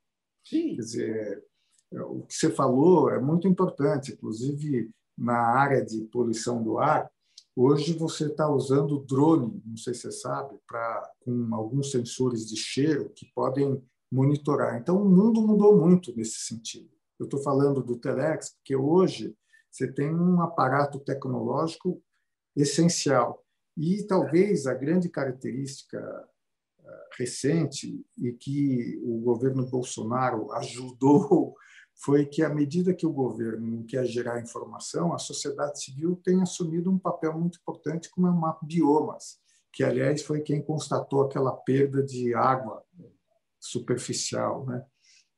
[0.44, 0.76] Sim.
[0.76, 1.44] Quer dizer,
[1.92, 7.10] o que você falou é muito importante, inclusive na área de poluição do ar.
[7.54, 12.56] Hoje você está usando drone, não sei se você sabe, para com alguns sensores de
[12.56, 14.78] cheiro que podem monitorar.
[14.78, 16.90] Então o mundo mudou muito nesse sentido.
[17.18, 19.34] Eu estou falando do Telex porque hoje
[19.70, 22.02] você tem um aparato tecnológico
[22.56, 23.44] essencial
[23.76, 25.98] e talvez a grande característica
[26.80, 31.54] eh, recente e que o governo Bolsonaro ajudou
[31.94, 36.42] foi que, à medida que o governo não quer gerar informação, a sociedade civil tem
[36.42, 39.38] assumido um papel muito importante como é o mapa biomas,
[39.72, 42.84] que, aliás, foi quem constatou aquela perda de água
[43.58, 44.66] superficial.
[44.66, 44.84] Né?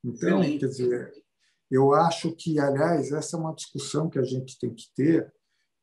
[0.05, 1.13] Então, quer dizer,
[1.71, 5.33] eu acho que, aliás, essa é uma discussão que a gente tem que ter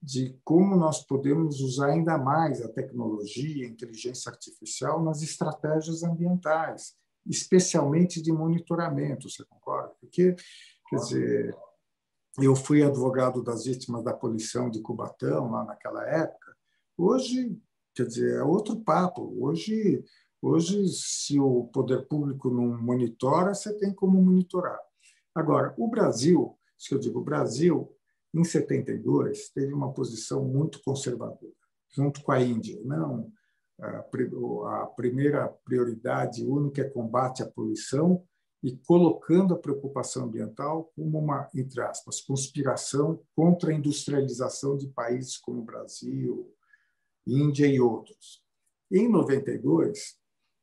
[0.02, 6.96] de como nós podemos usar ainda mais a tecnologia, a inteligência artificial nas estratégias ambientais,
[7.26, 9.94] especialmente de monitoramento, você concorda?
[10.00, 10.36] Porque,
[10.90, 11.58] quer dizer,
[12.38, 16.56] eu fui advogado das vítimas da poluição de Cubatão lá naquela época.
[16.98, 17.58] Hoje,
[17.94, 19.34] quer dizer, é outro papo.
[19.40, 20.04] Hoje,
[20.42, 24.80] hoje se o poder público não monitora, você tem como monitorar.
[25.34, 27.95] Agora, o Brasil, se eu digo o Brasil,
[28.36, 31.54] em 72, teve uma posição muito conservadora,
[31.90, 32.80] junto com a Índia.
[32.84, 33.32] Não,
[33.82, 38.24] a primeira prioridade única é combate à poluição
[38.62, 45.38] e colocando a preocupação ambiental como uma, entre aspas, conspiração contra a industrialização de países
[45.38, 46.52] como Brasil,
[47.26, 48.44] Índia e outros.
[48.92, 50.18] Em 92,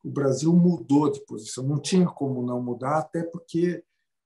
[0.04, 3.82] o Brasil mudou de posição, não tinha como não mudar, até porque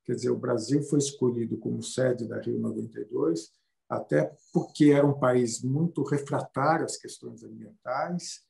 [0.06, 3.50] Quer dizer, o Brasil foi escolhido como sede da Rio 92,
[3.88, 8.46] até porque era um país muito refratário às questões ambientais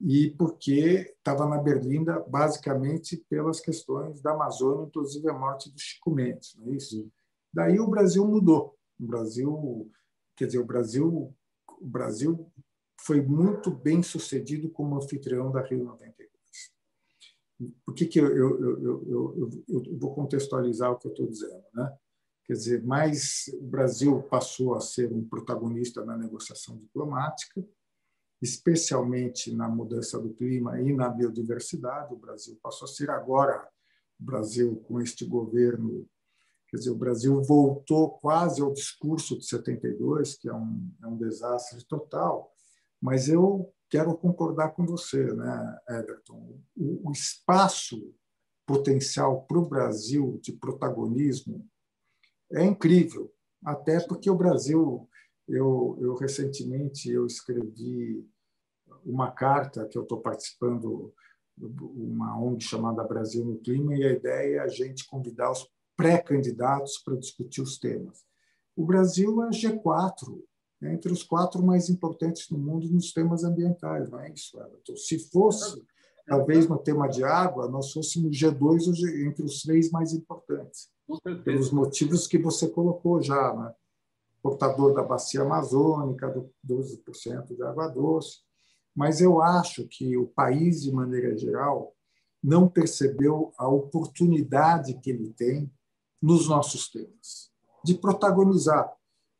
[0.00, 6.10] e porque estava na Berlinda basicamente pelas questões da Amazônia, inclusive a morte do Chico
[6.10, 7.10] Mendes, não é isso?
[7.52, 8.76] Daí o Brasil mudou.
[9.00, 9.90] O Brasil,
[10.36, 11.34] quer dizer, o Brasil,
[11.80, 12.50] o Brasil
[13.00, 16.37] foi muito bem sucedido como anfitrião da Rio 92.
[17.84, 21.64] Por que, que eu, eu, eu, eu, vou contextualizar o que eu estou dizendo?
[21.74, 21.96] Né?
[22.44, 27.64] Quer dizer, mais o Brasil passou a ser um protagonista na negociação diplomática,
[28.40, 32.14] especialmente na mudança do clima e na biodiversidade.
[32.14, 33.68] O Brasil passou a ser agora,
[34.20, 36.08] o Brasil com este governo,
[36.68, 41.16] quer dizer, o Brasil voltou quase ao discurso de 72, que é um, é um
[41.16, 42.52] desastre total,
[43.00, 46.60] mas eu quero concordar com você, né, Everton?
[46.76, 48.14] O, o espaço
[48.66, 51.66] potencial para o Brasil de protagonismo
[52.52, 53.32] é incrível,
[53.64, 55.08] até porque o Brasil,
[55.48, 58.26] eu, eu recentemente eu escrevi
[59.04, 61.14] uma carta que eu estou participando
[61.60, 66.98] uma ONG chamada Brasil no Clima e a ideia é a gente convidar os pré-candidatos
[66.98, 68.24] para discutir os temas.
[68.76, 74.10] O Brasil é G4 é entre os quatro mais importantes no mundo nos temas ambientais,
[74.10, 74.96] não é isso, Everton?
[74.96, 75.82] Se fosse,
[76.26, 80.88] talvez no tema de água, nós fôssemos G2 entre os três mais importantes,
[81.44, 83.74] pelos motivos que você colocou já, né?
[84.42, 88.38] portador da bacia amazônica, do 12% de água doce.
[88.94, 91.94] Mas eu acho que o país, de maneira geral,
[92.42, 95.70] não percebeu a oportunidade que ele tem
[96.20, 97.50] nos nossos temas,
[97.84, 98.92] de protagonizar.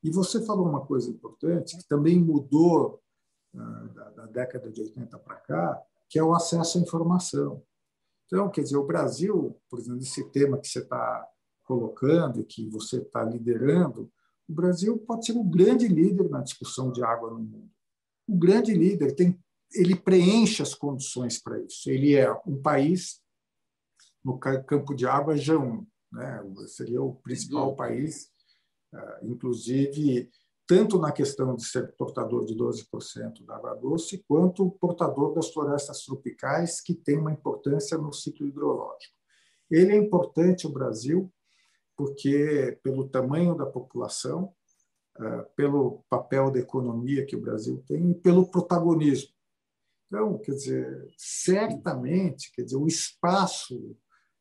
[0.03, 3.01] E você falou uma coisa importante, que também mudou
[3.55, 7.63] ah, da, da década de 80 para cá, que é o acesso à informação.
[8.27, 11.27] Então, quer dizer, o Brasil, por exemplo, esse tema que você está
[11.65, 14.11] colocando, que você está liderando,
[14.49, 17.71] o Brasil pode ser um grande líder na discussão de água no mundo.
[18.27, 19.39] O grande líder tem,
[19.75, 21.91] ele preenche as condições para isso.
[21.91, 23.21] Ele é um país
[24.25, 26.43] no campo de água G1, né?
[26.67, 28.31] Seria o principal país
[29.23, 30.31] inclusive
[30.67, 36.05] tanto na questão de ser portador de 12% da água doce, quanto portador das florestas
[36.05, 39.15] tropicais, que tem uma importância no ciclo hidrológico.
[39.71, 41.33] Ele é importante o Brasil
[41.97, 44.55] porque pelo tamanho da população,
[45.17, 49.33] ah, pelo papel da economia que o Brasil tem e pelo protagonismo.
[50.07, 53.97] Então, quer dizer, certamente, quer dizer, o espaço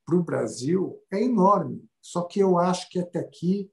[0.06, 1.84] para o Brasil é enorme.
[2.00, 3.72] Só que eu acho que até aqui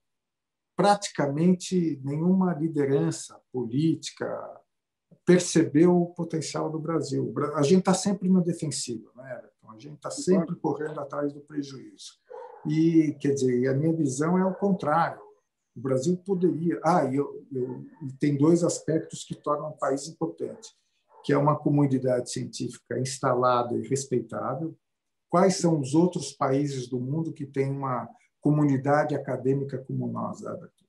[0.76, 4.26] praticamente nenhuma liderança política
[5.24, 7.32] percebeu o potencial do Brasil.
[7.54, 9.70] A gente está sempre na defensiva, né, Everton?
[9.70, 12.12] A gente está sempre correndo atrás do prejuízo.
[12.66, 15.20] E, quer dizer, a minha visão é o contrário.
[15.76, 16.80] O Brasil poderia.
[16.84, 17.84] Ah, e eu, eu,
[18.20, 20.70] tem dois aspectos que tornam o país importante.
[21.24, 24.76] que é uma comunidade científica instalada e respeitável.
[25.30, 28.06] Quais são os outros países do mundo que têm uma
[28.44, 30.85] comunidade acadêmica como nós, Everton?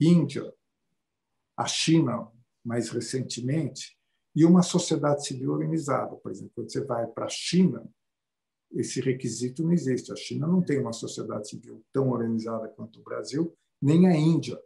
[0.00, 0.52] Índia,
[1.56, 2.28] a China,
[2.64, 3.96] mais recentemente,
[4.34, 6.16] e uma sociedade civil organizada.
[6.16, 7.88] Por exemplo, quando você vai para a China,
[8.72, 10.10] esse requisito não existe.
[10.10, 14.60] A China não tem uma sociedade civil tão organizada quanto o Brasil, nem a Índia.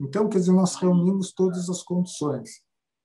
[0.00, 2.62] Então, quer dizer, nós reunimos todas as condições.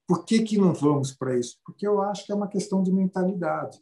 [0.07, 1.59] Por que, que não vamos para isso?
[1.65, 3.77] Porque eu acho que é uma questão de mentalidade.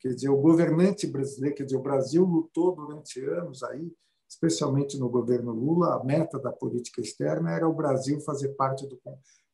[0.00, 3.92] Quer dizer, o governante brasileiro, quer dizer, o Brasil lutou durante anos aí,
[4.28, 8.98] especialmente no governo Lula, a meta da política externa era o Brasil fazer parte do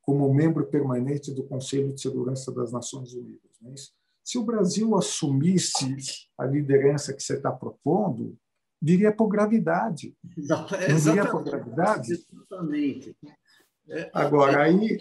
[0.01, 3.51] como membro permanente do Conselho de Segurança das Nações Unidas.
[3.61, 3.93] Não é isso?
[4.23, 5.97] Se o Brasil assumisse
[6.39, 8.37] a liderança que você está propondo,
[8.81, 10.17] viria por gravidade.
[10.37, 10.67] Não,
[11.01, 12.13] viria por gravidade?
[12.13, 13.17] Exatamente.
[13.89, 14.99] É, Agora, aí,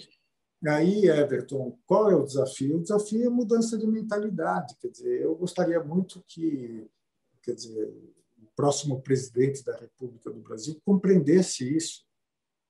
[0.68, 2.78] aí, Everton, qual é o desafio?
[2.78, 4.76] O desafio é a mudança de mentalidade.
[4.80, 6.89] Quer dizer, eu gostaria muito que
[7.46, 7.88] quer dizer,
[8.41, 12.04] o próximo presidente da República do Brasil compreendesse isso.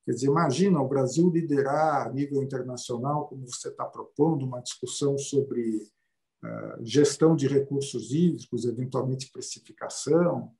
[0.03, 5.17] Quer dizer, imagina o Brasil liderar a nível internacional, como você está propondo, uma discussão
[5.17, 5.77] sobre
[6.43, 10.51] uh, gestão de recursos hídricos, eventualmente precificação.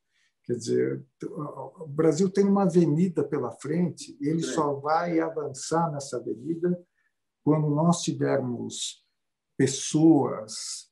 [0.46, 6.80] Quer dizer, o Brasil tem uma avenida pela frente ele só vai avançar nessa avenida
[7.46, 9.06] quando nós tivermos
[9.56, 10.92] pessoas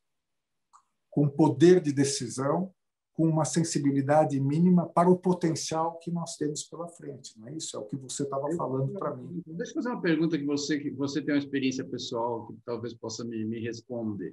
[1.10, 2.72] com poder de decisão
[3.14, 7.40] com uma sensibilidade mínima para o potencial que nós temos pela frente.
[7.40, 7.78] Não é isso?
[7.78, 9.42] É o que você estava falando para mim.
[9.46, 12.94] Deixa eu fazer uma pergunta que você que você tem uma experiência pessoal que talvez
[12.94, 14.32] possa me, me responder.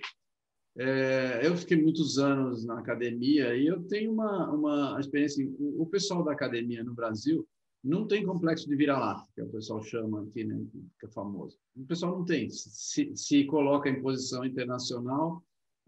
[0.79, 5.47] É, eu fiquei muitos anos na academia e eu tenho uma, uma experiência.
[5.59, 7.47] O, o pessoal da academia no Brasil
[7.83, 10.63] não tem complexo de vira-lata, que o pessoal chama aqui, né,
[10.99, 11.57] que é famoso.
[11.77, 12.49] O pessoal não tem.
[12.51, 15.43] Se, se coloca em posição internacional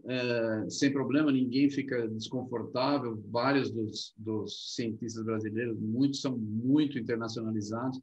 [0.04, 3.22] é, sem problema, ninguém fica desconfortável.
[3.30, 8.00] Vários dos, dos cientistas brasileiros, muitos são muito internacionalizados,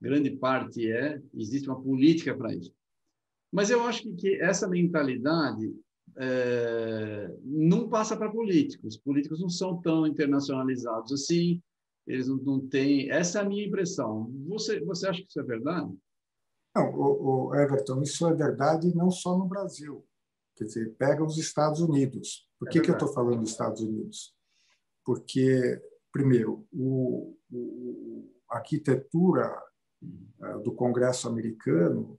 [0.00, 2.72] grande parte é, existe uma política para isso.
[3.50, 5.74] Mas eu acho que, que essa mentalidade
[6.16, 8.96] é, não passa para políticos.
[8.96, 11.60] Políticos não são tão internacionalizados assim,
[12.06, 13.10] eles não, não têm.
[13.10, 14.30] Essa é a minha impressão.
[14.48, 15.92] Você, você acha que isso é verdade?
[16.74, 20.04] Não, o, o Everton, isso é verdade não só no Brasil.
[20.56, 22.48] Quer dizer, pega os Estados Unidos.
[22.58, 24.34] Por que, é que eu estou falando dos Estados Unidos?
[25.04, 25.80] Porque,
[26.12, 29.52] primeiro, o, o, a arquitetura
[30.02, 32.18] uh, do Congresso americano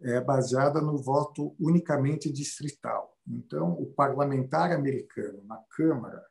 [0.00, 3.16] é baseada no voto unicamente distrital.
[3.26, 6.24] Então, o parlamentar americano na Câmara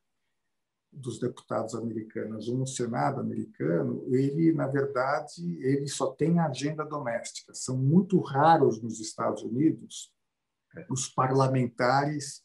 [0.91, 7.53] dos deputados americanos ou no Senado americano, ele, na verdade, ele só tem agenda doméstica.
[7.53, 10.11] São muito raros nos Estados Unidos
[10.89, 12.43] os parlamentares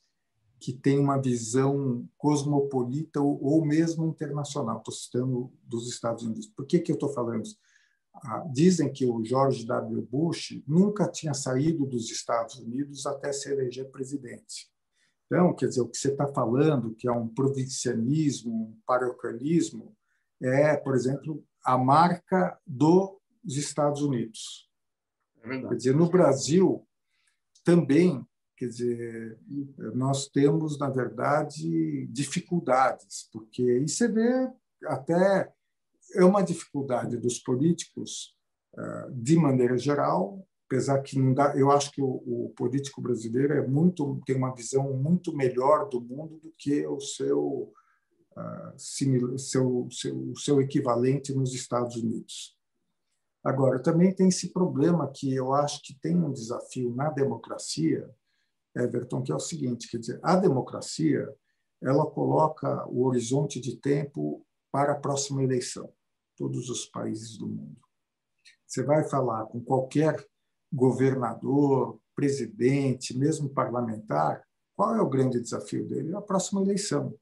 [0.58, 4.78] que têm uma visão cosmopolita ou, mesmo internacional.
[4.78, 6.46] Estou citando dos Estados Unidos.
[6.46, 7.56] Por que, que eu estou falando isso?
[8.14, 10.02] Ah, dizem que o George W.
[10.02, 14.70] Bush nunca tinha saído dos Estados Unidos até se eleger presidente.
[15.26, 19.96] Então, quer dizer, o que você está falando, que é um provincianismo, um paroquialismo,
[20.40, 24.70] é, por exemplo, a marca dos Estados Unidos.
[25.42, 26.86] É quer dizer, no Brasil,
[27.64, 28.24] também,
[28.56, 29.38] quer dizer,
[29.94, 34.48] nós temos, na verdade, dificuldades, porque e você vê
[34.84, 35.52] até
[36.14, 38.36] é uma dificuldade dos políticos,
[38.76, 43.54] eh, de maneira geral, apesar que não dá, eu acho que o, o, político brasileiro
[43.54, 47.72] é muito tem uma visão muito melhor do mundo do que o seu
[48.36, 52.56] uh, seu, seu, seu equivalente nos Estados Unidos.
[53.44, 58.10] Agora, também tem esse problema que eu acho que tem um desafio na democracia,
[58.74, 61.32] Everton, que é o seguinte, quer dizer, a democracia
[61.80, 65.92] ela coloca o horizonte de tempo para a próxima eleição,
[66.36, 67.80] todos os países do mundo.
[68.66, 70.26] Você vai falar com qualquer
[70.72, 74.42] governador, presidente, mesmo parlamentar,
[74.74, 76.14] qual é o grande desafio dele?
[76.14, 77.14] A próxima eleição.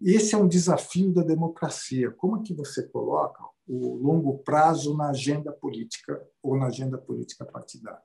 [0.00, 2.10] Esse é um desafio da democracia.
[2.10, 7.44] Como é que você coloca o longo prazo na agenda política ou na agenda política
[7.44, 8.02] partidária.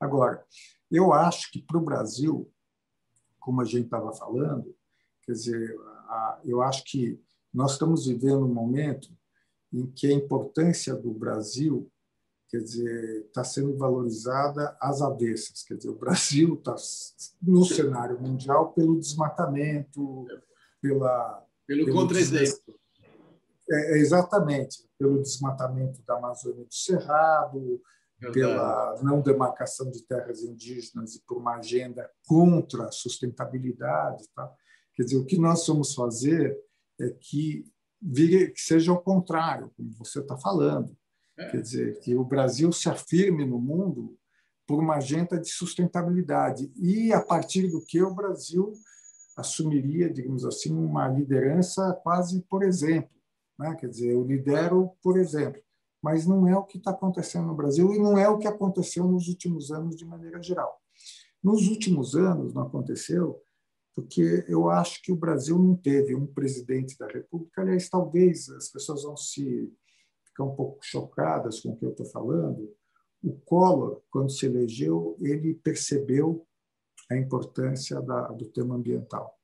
[0.00, 0.44] Agora,
[0.90, 2.50] eu acho que para o Brasil,
[3.38, 4.74] como a gente estava falando,
[5.22, 5.76] quer dizer,
[6.44, 7.20] eu acho que
[7.52, 9.08] nós estamos vivendo um momento
[9.72, 11.90] em que a importância do Brasil,
[12.54, 15.64] quer dizer, está sendo valorizada às avessas.
[15.64, 16.76] Quer dizer, o Brasil está
[17.42, 20.24] no cenário mundial pelo desmatamento,
[20.80, 22.78] pela pelo, pelo contra-exemplo
[23.68, 27.80] é, é, exatamente pelo desmatamento da Amazônia do Cerrado,
[28.32, 34.28] pela não demarcação de terras indígenas e por uma agenda contra a sustentabilidade.
[34.34, 34.48] Tá?
[34.94, 36.56] Quer dizer, o que nós vamos fazer
[37.00, 37.66] é que,
[38.00, 40.96] vire, que seja o contrário, como você está falando.
[41.36, 41.50] É.
[41.50, 44.16] Quer dizer, que o Brasil se afirme no mundo
[44.66, 48.72] por uma agenda de sustentabilidade e a partir do que o Brasil
[49.36, 53.10] assumiria, digamos assim, uma liderança quase por exemplo.
[53.58, 53.74] Né?
[53.78, 55.60] Quer dizer, eu lidero por exemplo,
[56.00, 59.04] mas não é o que está acontecendo no Brasil e não é o que aconteceu
[59.06, 60.80] nos últimos anos de maneira geral.
[61.42, 63.42] Nos últimos anos não aconteceu
[63.94, 67.62] porque eu acho que o Brasil não teve um presidente da República.
[67.62, 69.72] Aliás, talvez as pessoas vão se
[70.34, 72.68] ficar um pouco chocadas com o que eu estou falando.
[73.22, 76.44] O Collor, quando se elegeu, ele percebeu
[77.10, 79.38] a importância da, do tema ambiental.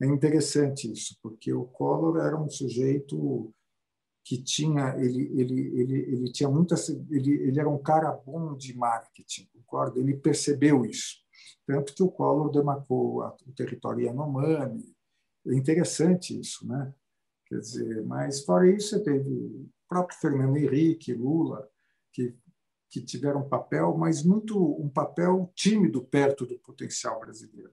[0.00, 3.52] É interessante isso, porque o Collor era um sujeito
[4.24, 8.76] que tinha ele ele ele ele tinha muitas ele ele era um cara bom de
[8.76, 9.98] marketing, concorda?
[9.98, 11.16] Ele percebeu isso,
[11.66, 14.94] tanto que o Collor demarcou o território Yanomami.
[15.46, 16.94] É interessante isso, né?
[17.46, 21.68] Quer dizer, mas fora isso você teve próprio Fernando Henrique, Lula,
[22.12, 22.34] que
[22.92, 27.70] que tiveram um papel, mas muito um papel tímido perto do potencial brasileiro.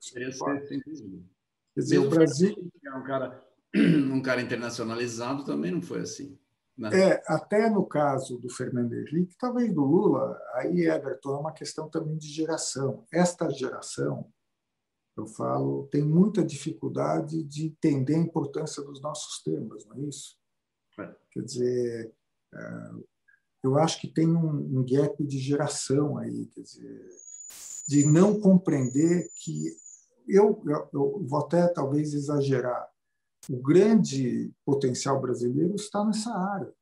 [1.76, 3.46] Quer dizer, o Brasil é um cara,
[3.76, 6.40] um cara internacionalizado também não foi assim.
[6.78, 6.90] Né?
[6.98, 11.90] É, até no caso do Fernando Henrique, talvez do Lula, aí Everton é uma questão
[11.90, 13.06] também de geração.
[13.12, 14.32] Esta geração,
[15.18, 20.39] eu falo, tem muita dificuldade de entender a importância dos nossos temas, não é isso?
[21.02, 21.16] É.
[21.32, 22.14] Quer dizer,
[22.54, 22.92] é,
[23.64, 27.10] eu acho que tem um, gap de geração aí, quer dizer,
[27.88, 29.76] de não compreender que
[30.28, 30.62] eu,
[30.94, 32.88] eu, vou até talvez exagerar,
[33.50, 36.74] o grande potencial brasileiro está nessa área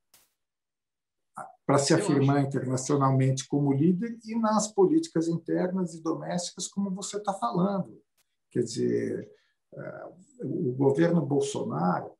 [1.65, 7.34] para se afirmar internacionalmente como líder e nas políticas internas e domésticas, como você está
[7.34, 8.01] falando.
[8.49, 9.32] Quer dizer,
[9.74, 10.09] eh,
[10.43, 12.16] o governo Bolsonaro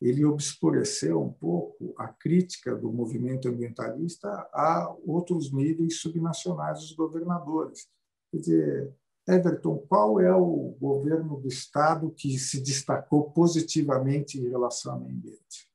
[0.00, 7.88] ele obscureceu um pouco a crítica do movimento ambientalista a outros níveis subnacionais dos governadores.
[8.30, 8.94] Quer dizer,
[9.28, 15.14] Everton, qual é o governo do Estado que se destacou positivamente em relação ao meio
[15.14, 15.70] ambiente?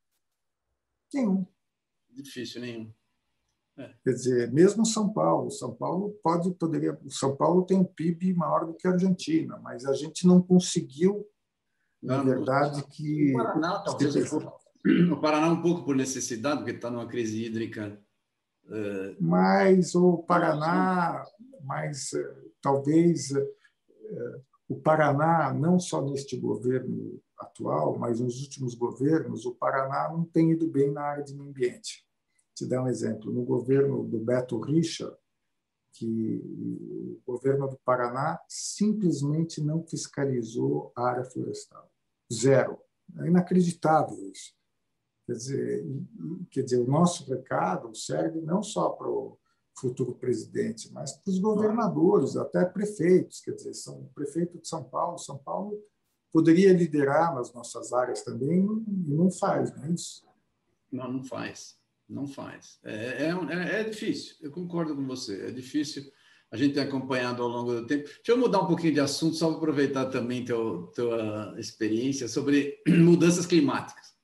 [1.13, 1.45] Nenhum.
[2.09, 2.91] Difícil, nenhum.
[3.77, 3.93] É.
[4.03, 8.65] Quer dizer, mesmo São Paulo, São Paulo pode poderia, São Paulo tem um PIB maior
[8.65, 11.27] do que a Argentina, mas a gente não conseguiu
[12.05, 13.31] na verdade, que.
[13.31, 14.33] O Paraná, talvez.
[15.11, 17.99] O Paraná, um pouco por necessidade, porque está numa crise hídrica.
[18.69, 21.25] É, mas o Paraná,
[21.63, 29.45] mas é, talvez é, o Paraná, não só neste governo atual, mas nos últimos governos,
[29.45, 32.05] o Paraná não tem ido bem na área de meio ambiente.
[32.55, 35.15] Te dar um exemplo: no governo do Beto Richa,
[35.93, 41.89] que o governo do Paraná simplesmente não fiscalizou a área florestal.
[42.31, 42.79] Zero.
[43.19, 44.53] É inacreditável isso.
[45.25, 45.85] Quer dizer,
[46.51, 49.37] quer dizer, o nosso recado serve não só para o
[49.77, 53.41] futuro presidente, mas para os governadores, até prefeitos.
[53.41, 55.17] Quer dizer, são o prefeito de São Paulo.
[55.17, 55.77] São Paulo
[56.31, 58.65] poderia liderar nas nossas áreas também
[59.07, 60.25] e não faz, não é isso?
[60.91, 61.77] Não, não faz.
[62.07, 62.79] Não faz.
[62.83, 65.47] É, é, é, é difícil, eu concordo com você.
[65.47, 66.11] É difícil
[66.55, 68.05] a gente tem acompanhado ao longo do tempo.
[68.05, 73.45] Deixa eu mudar um pouquinho de assunto, só aproveitar também teu, tua experiência sobre mudanças
[73.45, 74.15] climáticas.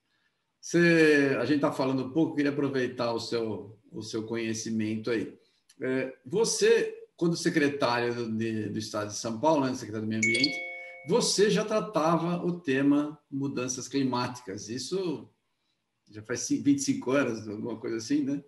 [0.58, 5.38] Você, a gente está falando um pouco, queria aproveitar o seu, o seu conhecimento aí.
[5.78, 10.22] É, você, quando secretário do, de, do Estado de São Paulo, né, secretário do Meio
[10.24, 10.58] Ambiente,
[11.06, 14.70] você já tratava o tema mudanças climáticas.
[14.70, 15.28] Isso
[16.10, 18.42] já faz 25 anos, alguma coisa assim, né?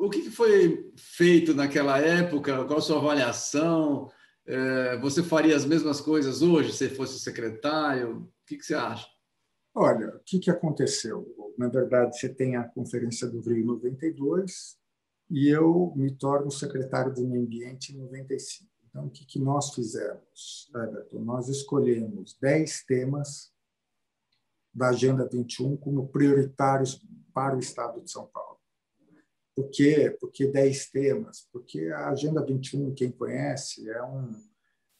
[0.00, 2.64] O que foi feito naquela época?
[2.64, 4.08] Qual a sua avaliação?
[4.46, 8.18] É, você faria as mesmas coisas hoje se fosse secretário?
[8.18, 9.06] O que, você acha?
[9.74, 11.26] Olha, o que, aconteceu?
[11.58, 14.78] Na verdade, você tem a Conferência do Rio em 92
[15.30, 18.70] e eu me torno secretário do Meio Ambiente em 95.
[18.88, 21.18] Então, o que nós fizemos, Everton?
[21.18, 23.52] Nós escolhemos 10 temas
[24.72, 28.47] da Agenda 21 como prioritários para o Estado de São Paulo.
[29.58, 30.16] Por quê?
[30.20, 31.48] Porque 10 temas?
[31.52, 34.30] Porque a Agenda 21, quem conhece, é um.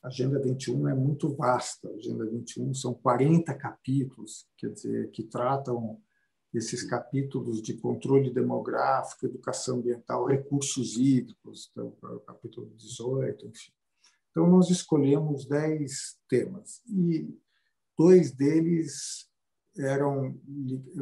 [0.02, 1.88] A Agenda 21 é muito vasta.
[1.88, 6.02] A Agenda 21 são 40 capítulos, quer dizer, que tratam
[6.52, 13.72] esses capítulos de controle demográfico, educação ambiental, recursos hídricos, então, o capítulo 18, enfim.
[14.32, 17.32] Então, nós escolhemos 10 temas e
[17.96, 19.27] dois deles
[19.78, 20.38] eram,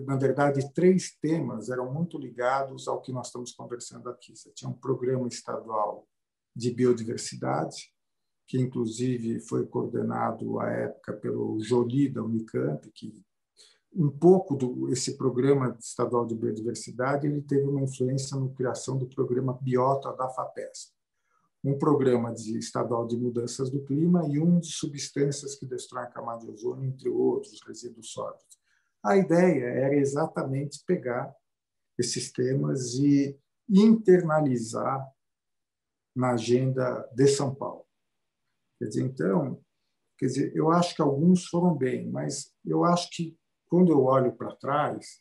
[0.07, 4.37] na verdade, três temas eram muito ligados ao que nós estamos conversando aqui.
[4.37, 6.07] Você tinha um programa estadual
[6.55, 7.93] de biodiversidade,
[8.47, 13.24] que inclusive foi coordenado à época pelo Jolie da Unicamp, que
[13.93, 19.07] um pouco do esse programa estadual de biodiversidade ele teve uma influência na criação do
[19.07, 20.93] programa Biota da Fapes,
[21.64, 26.11] um programa de estadual de mudanças do clima e um de substâncias que destroem a
[26.11, 28.66] camada de ozônio, entre outros resíduos sólidos.
[29.05, 31.34] A ideia era exatamente pegar
[31.99, 33.38] esses temas e
[33.68, 35.07] internalizar
[36.14, 37.84] na agenda de São Paulo.
[38.78, 39.62] Quer dizer, então,
[40.18, 43.36] quer dizer, eu acho que alguns foram bem, mas eu acho que
[43.68, 45.20] quando eu olho para trás,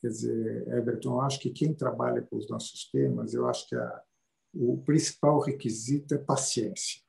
[0.00, 3.74] quer dizer, Everton, eu acho que quem trabalha com os nossos temas, eu acho que
[3.74, 4.02] a,
[4.54, 7.03] o principal requisito é paciência.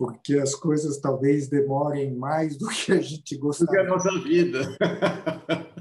[0.00, 3.66] Porque as coisas talvez demorem mais do que a gente gostaria.
[3.66, 4.58] Do que a nossa vida.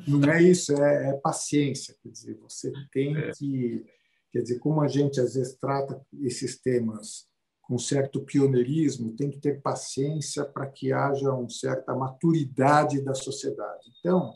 [0.05, 1.95] Não é isso, é, é paciência.
[2.03, 3.31] Quer dizer, você tem é.
[3.31, 3.85] que.
[4.29, 7.29] Quer dizer, como a gente às vezes trata esses temas
[7.61, 13.89] com certo pioneirismo, tem que ter paciência para que haja uma certa maturidade da sociedade.
[13.99, 14.33] Então,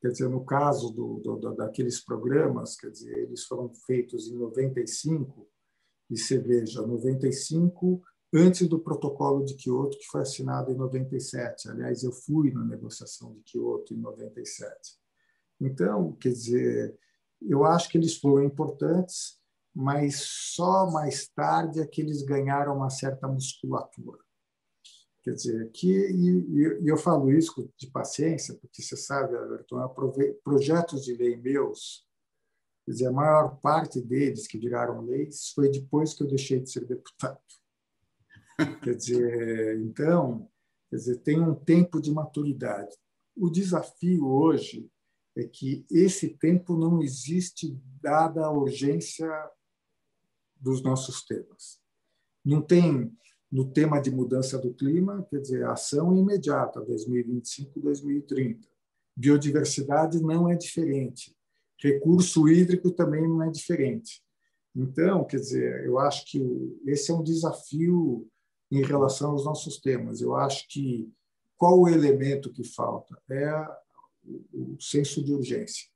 [0.00, 5.46] quer dizer, no caso do, do, daqueles programas, quer dizer, eles foram feitos em 95,
[6.08, 8.02] e você veja, 95
[8.34, 11.68] antes do protocolo de Kyoto, que foi assinado em 97.
[11.68, 14.72] Aliás, eu fui na negociação de Kyoto em 97.
[15.60, 16.98] Então, quer dizer,
[17.40, 19.38] eu acho que eles foram importantes,
[19.74, 20.20] mas
[20.54, 24.18] só mais tarde é que eles ganharam uma certa musculatura.
[25.22, 29.94] Quer dizer, que, e, e eu falo isso de paciência, porque você sabe, Everton,
[30.42, 32.04] projetos de lei meus,
[32.84, 36.70] quer dizer, a maior parte deles que viraram leis foi depois que eu deixei de
[36.70, 37.38] ser deputado.
[38.82, 40.48] Quer dizer, então,
[40.90, 42.94] quer dizer, tem um tempo de maturidade.
[43.34, 44.90] O desafio hoje
[45.36, 49.28] é que esse tempo não existe dada a urgência
[50.60, 51.80] dos nossos temas.
[52.44, 53.10] Não tem
[53.50, 58.66] no tema de mudança do clima, quer dizer, ação imediata, 2025, 2030.
[59.14, 61.36] Biodiversidade não é diferente.
[61.78, 64.22] Recurso hídrico também não é diferente.
[64.74, 66.40] Então, quer dizer, eu acho que
[66.86, 68.26] esse é um desafio
[68.72, 70.20] em relação aos nossos temas.
[70.20, 71.12] Eu acho que
[71.58, 73.20] qual o elemento que falta?
[73.30, 73.52] É
[74.52, 75.88] o senso de urgência.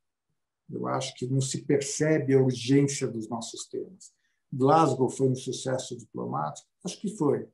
[0.70, 4.12] Eu acho que não se percebe a urgência dos nossos temas.
[4.52, 6.68] Glasgow foi um sucesso diplomático?
[6.84, 7.48] Acho que foi.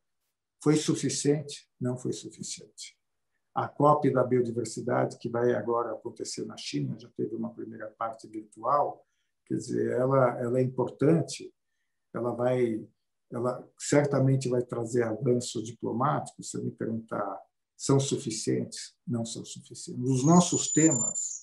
[0.62, 1.68] Foi suficiente?
[1.80, 2.96] Não foi suficiente.
[3.54, 8.26] A COP da biodiversidade, que vai agora acontecer na China, já teve uma primeira parte
[8.26, 9.06] virtual,
[9.46, 11.52] quer dizer, ela, ela é importante,
[12.14, 12.82] ela vai,
[13.33, 16.51] ela certamente vai trazer avanços diplomáticos.
[16.51, 17.41] Se me perguntar,
[17.76, 18.95] são suficientes?
[19.07, 20.05] Não são suficientes.
[20.05, 21.43] Os nossos temas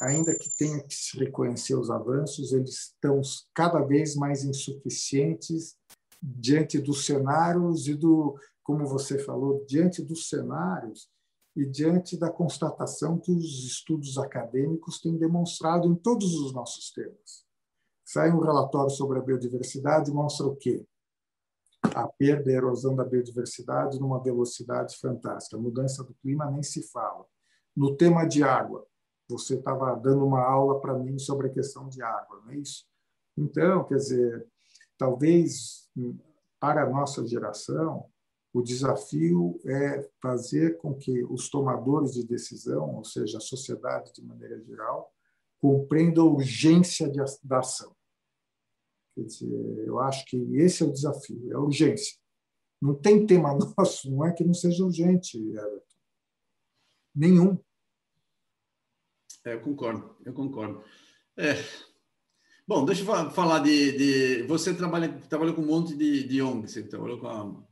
[0.00, 3.20] ainda que tenha que se reconhecer os avanços, eles estão
[3.54, 5.76] cada vez mais insuficientes
[6.22, 11.08] diante dos cenários e do, como você falou, diante dos cenários
[11.54, 17.44] e diante da constatação que os estudos acadêmicos têm demonstrado em todos os nossos temas.
[18.04, 20.84] Sai um relatório sobre a biodiversidade e mostra o quê?
[21.82, 25.56] A perda e a erosão da biodiversidade numa velocidade fantástica.
[25.56, 27.24] A mudança do clima nem se fala.
[27.76, 28.86] No tema de água,
[29.28, 32.84] você estava dando uma aula para mim sobre a questão de água, não é isso?
[33.36, 34.46] Então, quer dizer,
[34.98, 35.88] talvez
[36.58, 38.04] para a nossa geração,
[38.52, 44.22] o desafio é fazer com que os tomadores de decisão, ou seja, a sociedade de
[44.22, 45.12] maneira geral,
[45.60, 47.94] compreendam a urgência de, da ação.
[49.24, 52.18] Dizer, eu acho que esse é o desafio, é a urgência.
[52.80, 55.96] Não tem tema nosso, não é que não seja urgente, Everton.
[57.14, 57.58] Nenhum.
[59.44, 60.82] É, eu concordo, eu concordo.
[61.36, 61.54] É.
[62.66, 64.42] Bom, deixa eu falar de, de.
[64.44, 65.08] Você trabalha,
[65.54, 67.66] com um monte de, de ONGs, você trabalhou com a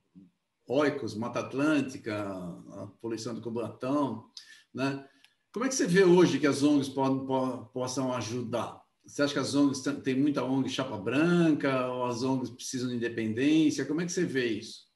[0.66, 4.28] Oikos, Mata Atlântica, a Poluição do Cubatão,
[4.74, 5.09] né?
[5.53, 7.24] Como é que você vê hoje que as ONGs podem,
[7.72, 8.82] possam ajudar?
[9.09, 12.96] Você acha que as ONGs tem muita ONG chapa branca ou as ONGs precisam de
[12.96, 13.86] independência?
[13.86, 14.86] Como é que você vê isso?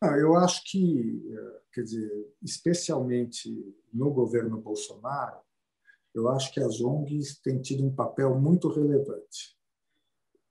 [0.00, 1.20] Ah, eu acho que,
[1.72, 3.52] quer dizer, especialmente
[3.92, 5.40] no governo Bolsonaro,
[6.14, 9.58] eu acho que as ONGs têm tido um papel muito relevante.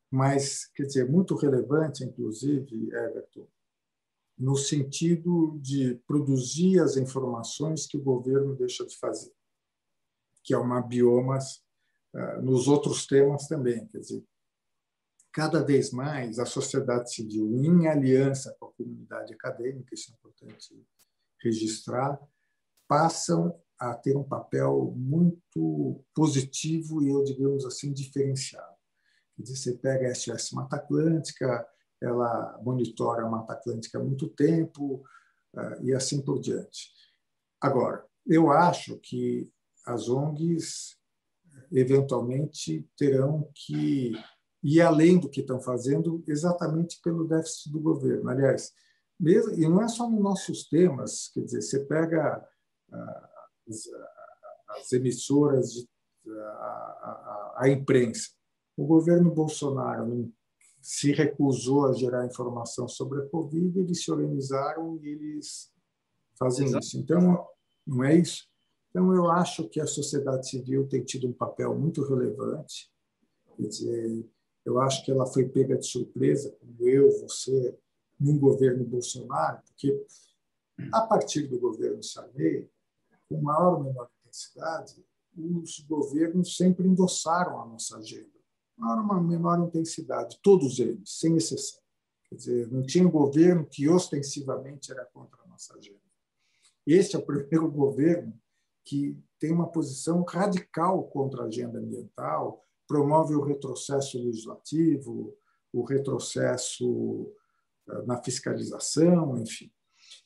[0.10, 3.48] Mas, quer dizer, muito relevante, inclusive, Everton,
[4.38, 9.32] no sentido de produzir as informações que o governo deixa de fazer,
[10.44, 11.64] que é uma biomas
[12.42, 13.86] nos outros temas também.
[13.88, 14.24] Quer dizer,
[15.32, 20.86] cada vez mais a sociedade civil, em aliança com a comunidade acadêmica, isso é importante
[21.42, 22.20] registrar,
[22.88, 28.76] passam a ter um papel muito positivo e, eu digamos assim, diferenciado.
[29.36, 31.68] Quer dizer, você pega a SOS Mata Atlântica,
[32.00, 35.04] ela monitora a Mata Atlântica há muito tempo
[35.56, 36.92] eh, e assim por diante.
[37.60, 39.52] Agora, eu acho que
[39.86, 40.98] as ONGs
[41.72, 44.14] eventualmente terão que
[44.64, 48.30] ir além do que estão fazendo exatamente pelo déficit do governo.
[48.30, 48.72] Aliás,
[49.20, 52.48] mesmo, e não é só nos nossos temas, quer dizer, você pega
[52.92, 53.30] ah,
[53.68, 53.88] as,
[54.70, 55.88] as emissoras, de,
[56.28, 58.30] a, a, a, imprensa.
[58.76, 60.32] O governo Bolsonaro
[60.82, 65.72] se recusou a gerar informação sobre a Covid, eles se organizaram e eles
[66.38, 66.86] fazem Exato.
[66.86, 66.98] isso.
[66.98, 67.48] Então,
[67.86, 68.51] não é isso?
[68.92, 72.92] Então, eu acho que a sociedade civil tem tido um papel muito relevante.
[73.56, 74.30] Quer dizer,
[74.66, 77.78] eu acho que ela foi pega de surpresa, como eu, você,
[78.20, 80.06] num governo Bolsonaro, porque
[80.92, 82.70] a partir do governo Sarney,
[83.30, 85.06] com maior ou menor intensidade,
[85.38, 88.30] os governos sempre endossaram a nossa agenda.
[88.78, 91.80] Maior ou menor intensidade, todos eles, sem exceção.
[92.28, 96.00] Quer dizer, não tinha governo que ostensivamente era contra a nossa agenda.
[96.86, 98.38] Este é o primeiro governo
[98.84, 105.36] que tem uma posição radical contra a agenda ambiental, promove o retrocesso legislativo,
[105.72, 107.34] o retrocesso
[107.90, 109.72] eh, na fiscalização, enfim.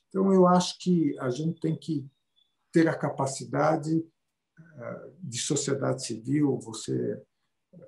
[0.08, 2.08] Então, eu acho que a gente tem que
[2.72, 4.04] ter a capacidade
[4.58, 7.22] eh, de sociedade civil, você,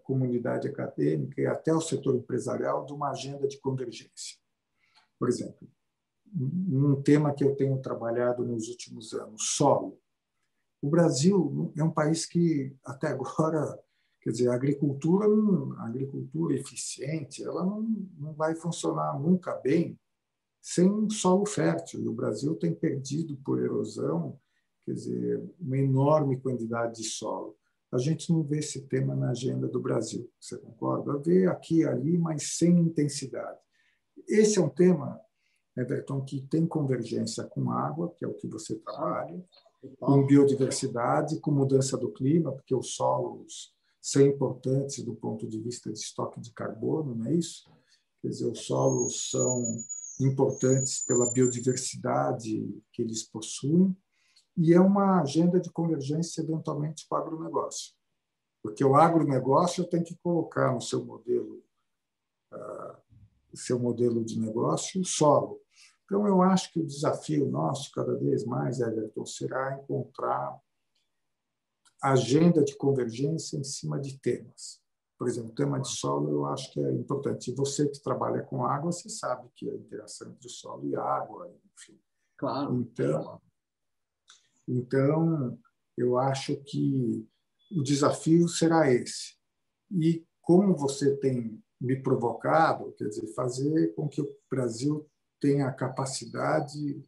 [0.03, 4.37] comunidade acadêmica e até o setor empresarial, de uma agenda de convergência.
[5.19, 5.69] Por exemplo,
[6.35, 9.99] um tema que eu tenho trabalhado nos últimos anos, solo.
[10.81, 13.79] O Brasil é um país que até agora,
[14.23, 15.27] quer dizer, a agricultura,
[15.79, 17.83] a agricultura eficiente, ela não,
[18.19, 19.99] não vai funcionar nunca bem
[20.61, 22.03] sem solo fértil.
[22.03, 24.39] E o Brasil tem perdido por erosão,
[24.85, 27.57] quer dizer, uma enorme quantidade de solo.
[27.91, 31.17] A gente não vê esse tema na agenda do Brasil, você concorda?
[31.19, 33.59] Vê aqui e ali, mas sem intensidade.
[34.29, 35.19] Esse é um tema,
[35.75, 39.43] Everton, que tem convergência com água, que é o que você trabalha,
[40.01, 45.93] com biodiversidade, com mudança do clima, porque os solos são importantes do ponto de vista
[45.93, 47.71] de estoque de carbono, não é isso?
[48.21, 49.63] Quer dizer, os solos são
[50.21, 53.97] importantes pela biodiversidade que eles possuem
[54.57, 57.95] e é uma agenda de convergência eventualmente com o agronegócio,
[58.61, 61.63] porque o agronegócio tem que colocar no seu modelo,
[62.53, 62.97] uh,
[63.55, 65.61] seu modelo de negócio, solo,
[66.09, 70.59] então, eu acho que o desafio nosso, cada vez mais, Everton, será encontrar
[72.03, 74.81] agenda de convergência em cima de temas.
[75.19, 77.51] Por exemplo, o tema de solo eu acho que é importante.
[77.51, 81.55] E você que trabalha com água, você sabe que a interação entre solo e água,
[81.77, 82.01] enfim.
[82.39, 82.75] Claro.
[82.75, 83.43] Então,
[84.67, 85.59] então
[85.95, 87.29] eu acho que
[87.71, 89.37] o desafio será esse.
[89.91, 95.07] E como você tem me provocado, quer dizer, fazer com que o Brasil
[95.41, 97.03] tem a capacidade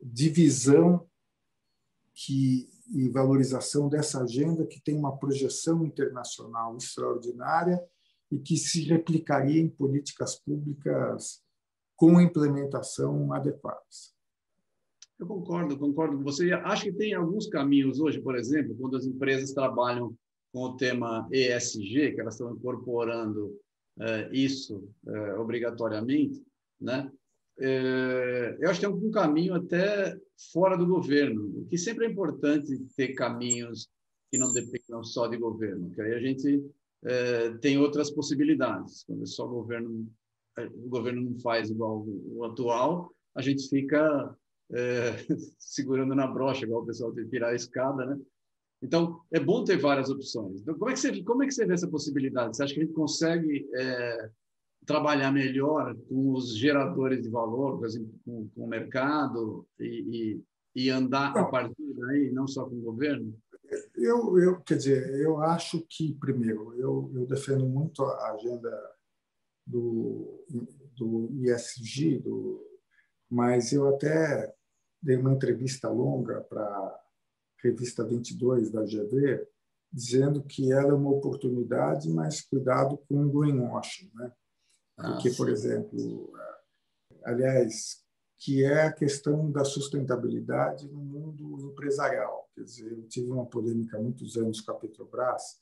[0.00, 1.06] de visão
[2.14, 7.80] que, e valorização dessa agenda que tem uma projeção internacional extraordinária
[8.30, 11.42] e que se replicaria em políticas públicas
[11.96, 14.14] com implementação adequadas.
[15.18, 16.50] Eu concordo, concordo com você.
[16.52, 20.16] Acho que tem alguns caminhos hoje, por exemplo, quando as empresas trabalham
[20.50, 23.54] com o tema ESG, que elas estão incorporando
[24.00, 26.42] é, isso é, obrigatoriamente,
[26.80, 27.12] né?
[27.60, 30.18] É, eu acho que tem um caminho até
[30.52, 33.88] fora do governo, que sempre é importante ter caminhos
[34.30, 36.64] que não dependam só de governo, que aí a gente
[37.04, 39.04] é, tem outras possibilidades.
[39.04, 40.08] Quando é só governo,
[40.58, 44.34] é, o governo não faz igual o atual, a gente fica
[44.72, 45.12] é,
[45.58, 48.18] segurando na brocha, igual o pessoal tem que tirar a escada, né?
[48.82, 50.62] Então, é bom ter várias opções.
[50.62, 52.56] Então, como é que você, como é que você vê essa possibilidade?
[52.56, 54.30] Você acha que a gente consegue é,
[54.86, 57.80] trabalhar melhor com os geradores de valor,
[58.24, 60.40] com, com o mercado e,
[60.74, 63.34] e, e andar a partir daí, não só com o governo?
[63.94, 68.70] Eu, eu, quer dizer, eu acho que, primeiro, eu, eu defendo muito a agenda
[69.66, 70.44] do,
[70.96, 72.60] do ISG, do,
[73.30, 74.52] mas eu até
[75.00, 77.00] dei uma entrevista longa para a
[77.62, 79.46] revista 22 da GV,
[79.92, 84.32] dizendo que ela é uma oportunidade, mas cuidado com o greenwashing, né?
[85.00, 86.32] Porque, por exemplo,
[87.24, 88.04] aliás,
[88.38, 92.48] que é a questão da sustentabilidade no mundo empresarial.
[92.54, 95.60] Quer dizer, eu tive uma polêmica há muitos anos com a Petrobras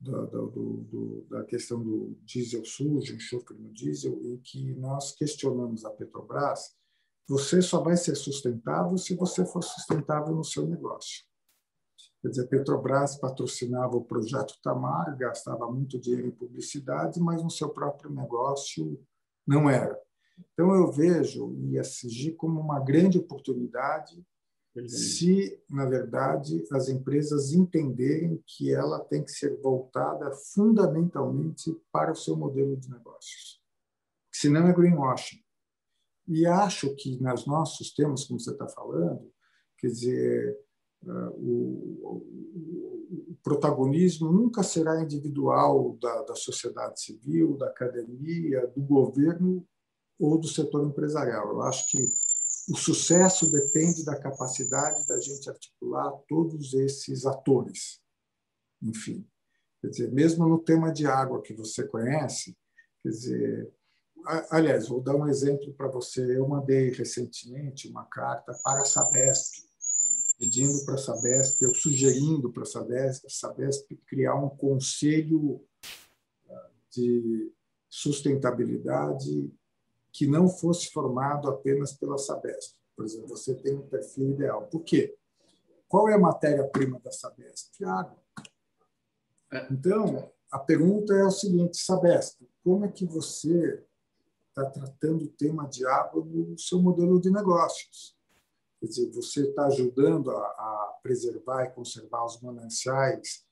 [0.00, 5.84] do, do, do, da questão do diesel sujo, enxofre no diesel, em que nós questionamos
[5.84, 6.74] a Petrobras:
[7.28, 11.24] você só vai ser sustentável se você for sustentável no seu negócio.
[12.20, 17.50] Quer dizer, a Petrobras patrocinava o projeto Tamar, gastava muito dinheiro em publicidade, mas no
[17.50, 19.02] seu próprio negócio
[19.46, 19.98] não era.
[20.52, 24.22] Então, eu vejo o ISG como uma grande oportunidade
[24.86, 32.16] se, na verdade, as empresas entenderem que ela tem que ser voltada fundamentalmente para o
[32.16, 33.60] seu modelo de negócios.
[34.32, 35.42] Senão é greenwashing.
[36.28, 39.32] E acho que nos nossos temas, como você está falando,
[39.76, 40.56] quer dizer,
[41.06, 49.66] o, o, protagonismo nunca será individual da, da sociedade civil, da academia, do governo
[50.18, 51.48] ou do setor empresarial.
[51.48, 52.04] Eu acho que
[52.68, 58.00] o sucesso depende da capacidade da gente articular todos esses atores.
[58.82, 59.26] Enfim,
[59.80, 62.56] quer dizer, mesmo no tema de água que você conhece,
[63.02, 63.72] quer dizer,
[64.50, 66.36] aliás, vou dar um exemplo para você.
[66.36, 69.69] Eu mandei recentemente uma carta para a Sabesp,
[70.40, 75.62] pedindo para a Sabesp, eu sugerindo para a Sabesp, Sabesp criar um conselho
[76.48, 77.52] ah, de
[77.90, 79.52] sustentabilidade
[80.10, 82.74] que não fosse formado apenas pela Sabesp.
[82.96, 84.66] Por exemplo, você tem um perfil ideal.
[84.68, 85.14] Por quê?
[85.86, 87.84] Qual é a matéria-prima da Sabesp?
[87.84, 88.16] Água.
[89.52, 89.68] É.
[89.70, 93.84] Então, a pergunta é o seguinte, Sabesp, como é que você
[94.48, 98.18] está tratando o tema de água no seu modelo de negócios?
[98.80, 103.44] Quer dizer, você está ajudando a, a, preservar e conservar os mananciais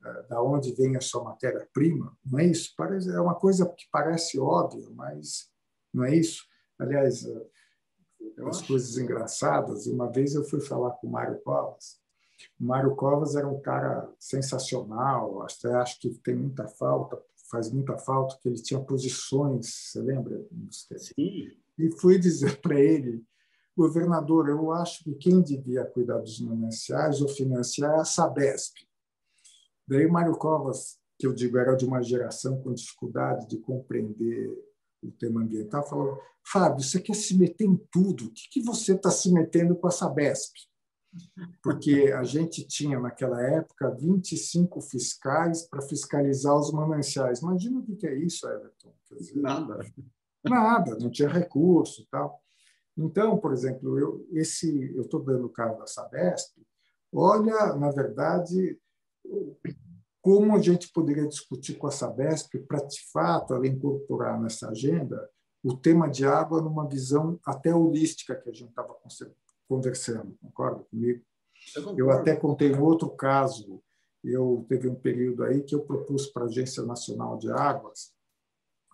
[0.00, 2.16] uh, da onde vem a sua matéria-prima?
[2.24, 2.72] Não é isso?
[2.76, 5.50] Parece, é uma coisa que parece óbvia, mas
[5.92, 6.42] não é isso?
[6.78, 7.50] Aliás, uh,
[8.48, 9.86] as coisas engraçadas.
[9.86, 12.00] Uma vez eu fui falar com o Mário Covas.
[12.58, 17.98] O Mário Covas era um cara sensacional, até acho que tem muita falta, faz muita
[17.98, 20.44] falta, que ele tinha posições, você lembra?
[20.70, 21.50] Sim.
[21.78, 23.22] E fui dizer para ele
[23.76, 28.74] governador, eu acho que quem devia cuidar dos mananciais ou financiar é a Sabesp.
[29.88, 34.50] Daí Mário Covas, que eu digo era de uma geração com dificuldade de compreender
[35.02, 38.26] o tema ambiental, falou: Fábio, você quer se meter em tudo?
[38.26, 40.54] O que, que você está se metendo com a Sabesp?
[41.62, 47.40] Porque a gente tinha, naquela época, 25 fiscais para fiscalizar os mananciais.
[47.40, 48.94] Imagina o que é isso, Everton.
[49.10, 49.78] Dizer, nada.
[50.44, 52.41] Nada, não tinha recurso tal.
[52.96, 56.60] Então, por exemplo, eu esse eu estou dando o caso da Sabesp.
[57.12, 58.78] Olha, na verdade,
[60.20, 65.28] como a gente poderia discutir com a Sabesp para, de fato, ela incorporar nessa agenda
[65.62, 68.96] o tema de água numa visão até holística que a gente estava
[69.68, 71.22] conversando, concorda comigo?
[71.76, 73.82] Eu, eu até contei um outro caso.
[74.24, 78.12] Eu teve um período aí que eu propus para a Agência Nacional de Águas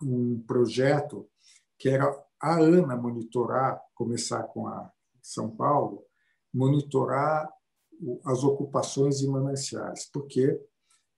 [0.01, 1.29] um projeto
[1.77, 2.11] que era
[2.41, 6.03] a ANA monitorar, começar com a São Paulo,
[6.53, 7.49] monitorar
[8.25, 10.09] as ocupações de mananciais.
[10.11, 10.59] Por quê?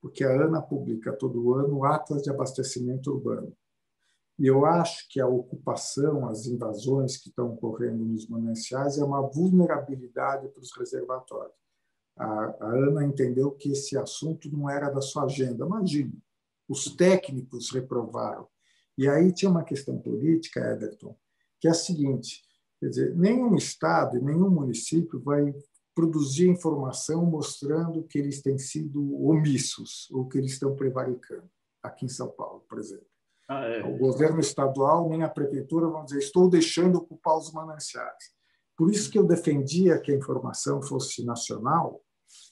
[0.01, 3.55] Porque a ANA publica todo ano o Atlas de Abastecimento Urbano.
[4.39, 9.21] E eu acho que a ocupação, as invasões que estão ocorrendo nos mananciais é uma
[9.21, 11.53] vulnerabilidade para os reservatórios.
[12.17, 15.65] A, a Ana entendeu que esse assunto não era da sua agenda.
[15.65, 16.13] Imagina,
[16.67, 18.47] os técnicos reprovaram
[18.97, 21.15] e aí tinha uma questão política, Everton,
[21.59, 22.41] que é a seguinte:
[22.79, 25.53] quer dizer, nenhum estado e nenhum município vai
[25.93, 31.49] produzir informação mostrando que eles têm sido omissos ou que eles estão prevaricando.
[31.83, 33.07] Aqui em São Paulo, por exemplo.
[33.49, 33.83] Ah, é.
[33.83, 38.31] O governo estadual nem a prefeitura vão dizer estou deixando ocupar os mananciais.
[38.77, 42.01] Por isso que eu defendia que a informação fosse nacional,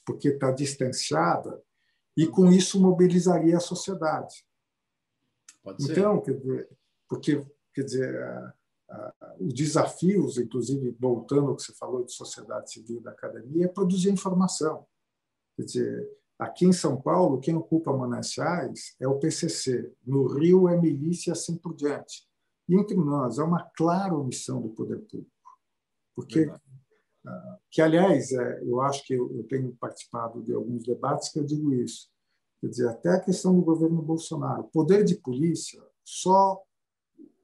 [0.06, 1.62] porque está distanciada
[2.18, 4.36] e com isso mobilizaria a sociedade.
[5.78, 6.70] Pode então, quer dizer,
[7.08, 8.54] porque quer dizer, a,
[8.90, 13.68] a, os desafios, inclusive voltando ao que você falou de sociedade civil da academia, é
[13.68, 14.86] produzir informação.
[15.56, 20.80] Quer dizer, aqui em São Paulo, quem ocupa mananciais é o PCC, no Rio é
[20.80, 22.28] milícia, assim por diante.
[22.68, 25.32] E entre nós, é uma clara omissão do poder público.
[26.16, 26.62] Porque, Verdade.
[27.72, 31.74] que aliás, é, eu acho que eu tenho participado de alguns debates que eu digo
[31.74, 32.10] isso
[32.60, 34.66] Quer dizer, até a questão do governo Bolsonaro.
[34.66, 36.62] Poder de polícia, só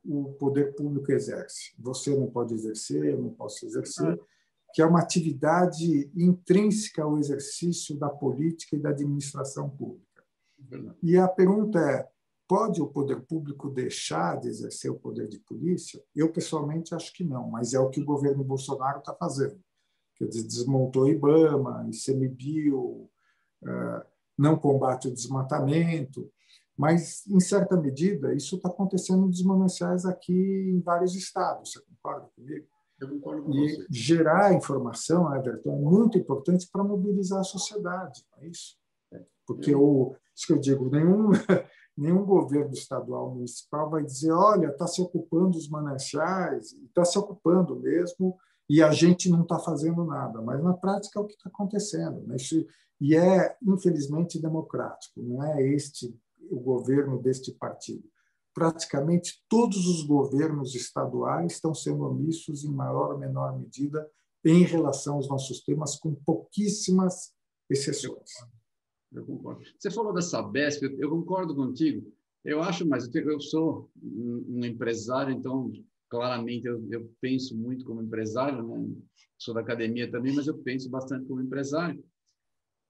[0.04, 1.74] o poder público exerce.
[1.80, 4.20] Você não pode exercer, eu não posso exercer,
[4.74, 10.24] que é uma atividade intrínseca ao exercício da política e da administração pública.
[11.02, 12.08] E a pergunta é:
[12.48, 16.04] pode o poder público deixar de exercer o poder de polícia?
[16.16, 19.60] Eu, pessoalmente, acho que não, mas é o que o governo Bolsonaro está fazendo.
[20.16, 23.10] Quer dizer, desmontou o IBAMA, ICMBio,
[23.64, 26.30] uh, não combate o desmatamento,
[26.78, 32.28] mas, em certa medida, isso está acontecendo nos mananciais aqui em vários estados, você concorda
[32.36, 32.68] comigo?
[33.00, 33.86] Eu concordo com e você.
[33.90, 38.78] gerar informação, Everton, é muito importante para mobilizar a sociedade, não é isso?
[39.14, 39.24] É.
[39.46, 41.30] Porque o, isso que eu digo, nenhum,
[41.98, 47.78] nenhum governo estadual municipal vai dizer, olha, está se ocupando os mananciais, está se ocupando
[47.80, 48.38] mesmo,
[48.70, 50.42] e a gente não está fazendo nada.
[50.42, 52.26] Mas na prática é o que está acontecendo.
[52.26, 52.36] Né?
[52.36, 52.66] Isso,
[53.00, 56.16] e é, infelizmente, democrático, não é este
[56.50, 58.04] o governo deste partido
[58.56, 64.10] praticamente todos os governos estaduais estão sendo omissos em maior ou menor medida
[64.46, 67.34] em relação aos nossos temas, com pouquíssimas
[67.70, 68.32] exceções.
[69.12, 69.62] Eu concordo.
[69.78, 72.10] Você falou da Sabesp, eu concordo contigo.
[72.46, 75.72] Eu acho, mas eu sou um empresário, então
[76.10, 78.96] claramente eu, eu penso muito como empresário, né?
[79.38, 82.02] sou da academia também, mas eu penso bastante como empresário.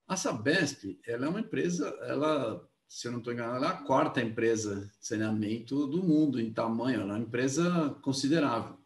[0.08, 3.84] A Sabesp, ela é uma empresa, ela se eu não estou enganado, ela é a
[3.84, 8.78] quarta empresa de saneamento do mundo em tamanho, ela é uma empresa considerável.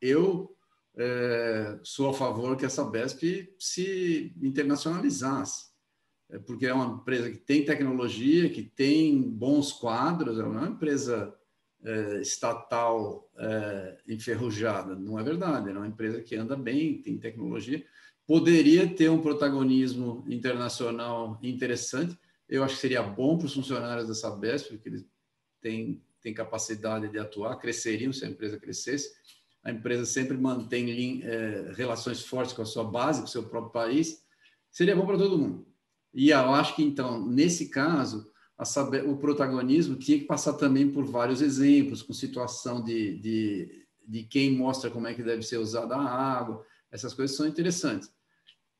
[0.00, 0.54] Eu
[0.96, 5.66] é, sou a favor que essa BESP se internacionalizasse,
[6.30, 10.62] é, porque é uma empresa que tem tecnologia, que tem bons quadros, ela não é
[10.62, 11.34] uma empresa
[11.82, 17.18] é, estatal é, enferrujada, não é verdade, ela é uma empresa que anda bem, tem
[17.18, 17.84] tecnologia,
[18.26, 22.18] poderia ter um protagonismo internacional interessante,
[22.48, 25.06] eu acho que seria bom para os funcionários da Sabesp, porque eles
[25.60, 29.10] têm, têm capacidade de atuar, cresceriam se a empresa crescesse.
[29.62, 33.72] A empresa sempre mantém é, relações fortes com a sua base, com o seu próprio
[33.72, 34.24] país.
[34.70, 35.66] Seria bom para todo mundo.
[36.14, 38.30] E eu acho que, então, nesse caso,
[38.64, 44.22] Sabe, o protagonismo tinha que passar também por vários exemplos, com situação de, de, de
[44.22, 46.64] quem mostra como é que deve ser usada a água.
[46.90, 48.10] Essas coisas são interessantes.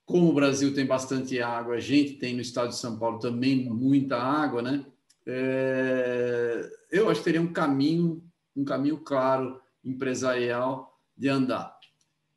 [0.07, 3.69] Como o Brasil tem bastante água, a gente tem no estado de São Paulo também
[3.69, 4.87] muita água, né?
[5.27, 8.23] É, eu acho que teria um caminho,
[8.57, 11.77] um caminho claro empresarial de andar.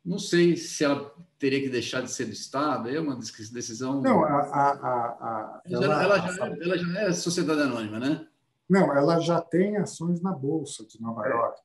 [0.04, 4.00] Não sei se ela teria que deixar de ser do Estado, é uma decisão.
[4.00, 8.26] Não, a, a, a, ela, ela, ela, já, é, ela, já, é sociedade anônima, né?
[8.68, 11.30] Não, ela já tem ações na Bolsa de Nova é.
[11.30, 11.60] York.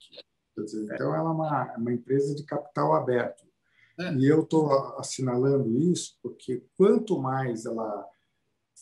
[0.58, 3.45] Dizer, então, ela é uma, uma empresa de capital aberto.
[3.98, 4.14] É.
[4.14, 8.06] E eu estou assinalando isso porque quanto mais ela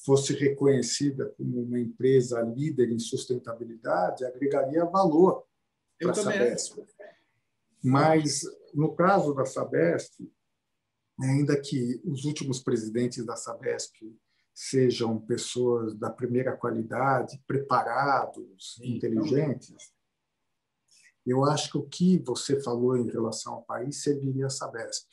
[0.05, 5.45] fosse reconhecida como uma empresa líder em sustentabilidade, agregaria valor
[5.99, 6.83] para a Sabesp.
[7.81, 8.41] Mas,
[8.73, 10.29] no caso da Sabesp,
[11.19, 13.95] ainda que os últimos presidentes da Sabesp
[14.53, 19.93] sejam pessoas da primeira qualidade, preparados, Sim, inteligentes,
[21.25, 25.07] eu acho que o que você falou em relação ao país serviria a Sabesp.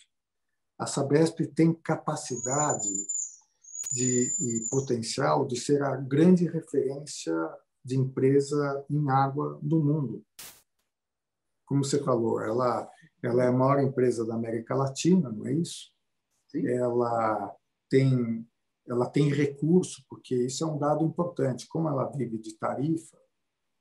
[0.78, 2.88] A Sabesp tem capacidade
[3.92, 7.34] de, e potencial de ser a grande referência
[7.84, 10.24] de empresa em água do mundo.
[11.66, 12.90] Como você falou, ela,
[13.22, 15.92] ela é a maior empresa da América Latina, não é isso?
[16.50, 16.66] Sim.
[16.66, 17.54] Ela
[17.88, 18.46] tem
[18.88, 21.68] ela tem recurso, porque isso é um dado importante.
[21.68, 23.16] Como ela vive de tarifa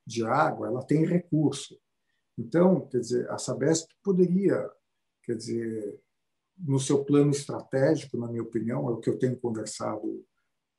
[0.06, 1.80] de água, ela tem recurso.
[2.40, 4.72] Então, quer dizer, a Sabesp poderia,
[5.24, 6.00] quer dizer,
[6.58, 10.26] no seu plano estratégico, na minha opinião, é o que eu tenho conversado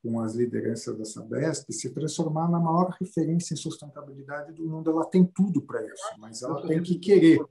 [0.03, 4.91] com as lideranças da Sabesp, se transformar na maior referência em sustentabilidade do mundo.
[4.91, 7.45] Ela tem tudo para isso, mas ela tem que querer.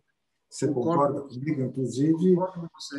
[0.49, 1.61] Você concorda comigo?
[1.61, 2.35] Inclusive,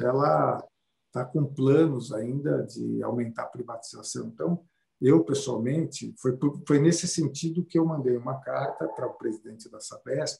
[0.00, 0.64] ela
[1.08, 4.28] está com planos ainda de aumentar a privatização.
[4.28, 4.64] Então,
[5.00, 9.80] eu, pessoalmente, foi, foi nesse sentido que eu mandei uma carta para o presidente da
[9.80, 10.38] Sabesp,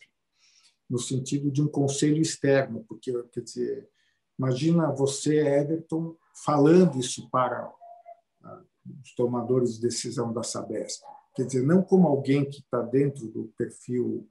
[0.91, 3.89] no sentido de um conselho externo, porque, quer dizer,
[4.37, 7.73] imagina você, Everton, falando isso para
[8.43, 8.63] ah,
[9.03, 11.05] os tomadores de decisão da Sabesp.
[11.37, 14.27] Quer dizer, não como alguém que está dentro do perfil,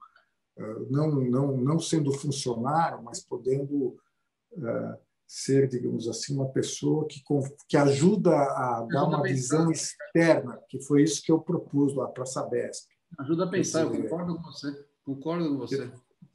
[0.58, 3.96] ah, não, não, não sendo funcionário, mas podendo
[4.62, 7.22] ah, ser, digamos assim, uma pessoa que,
[7.66, 12.24] que ajuda a dar uma visão externa, que foi isso que eu propus lá para
[12.24, 12.90] a Sabesp.
[13.18, 14.86] Ajuda a pensar, dizer, eu concordo com você.
[15.04, 15.90] Concordo com você.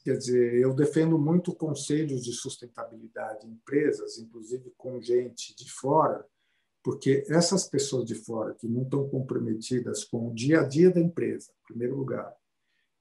[0.06, 6.24] Quer dizer, eu defendo muito conselhos de sustentabilidade em empresas, inclusive com gente de fora,
[6.84, 11.02] porque essas pessoas de fora que não estão comprometidas com o dia a dia da
[11.02, 12.32] empresa, em primeiro lugar,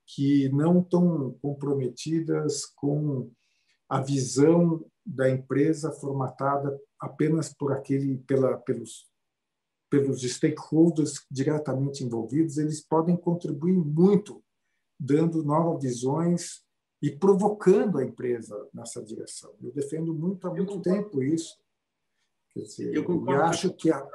[0.06, 3.30] que não estão comprometidas com
[3.86, 9.10] a visão da empresa formatada apenas por aquele pela pelos
[9.90, 14.42] pelos stakeholders diretamente envolvidos, eles podem contribuir muito
[14.98, 16.64] dando novas visões
[17.04, 19.54] e provocando a empresa nessa direção.
[19.62, 21.56] Eu defendo muito há muito tempo isso.
[22.56, 23.42] Dizer, eu concordo.
[23.42, 24.06] acho que a...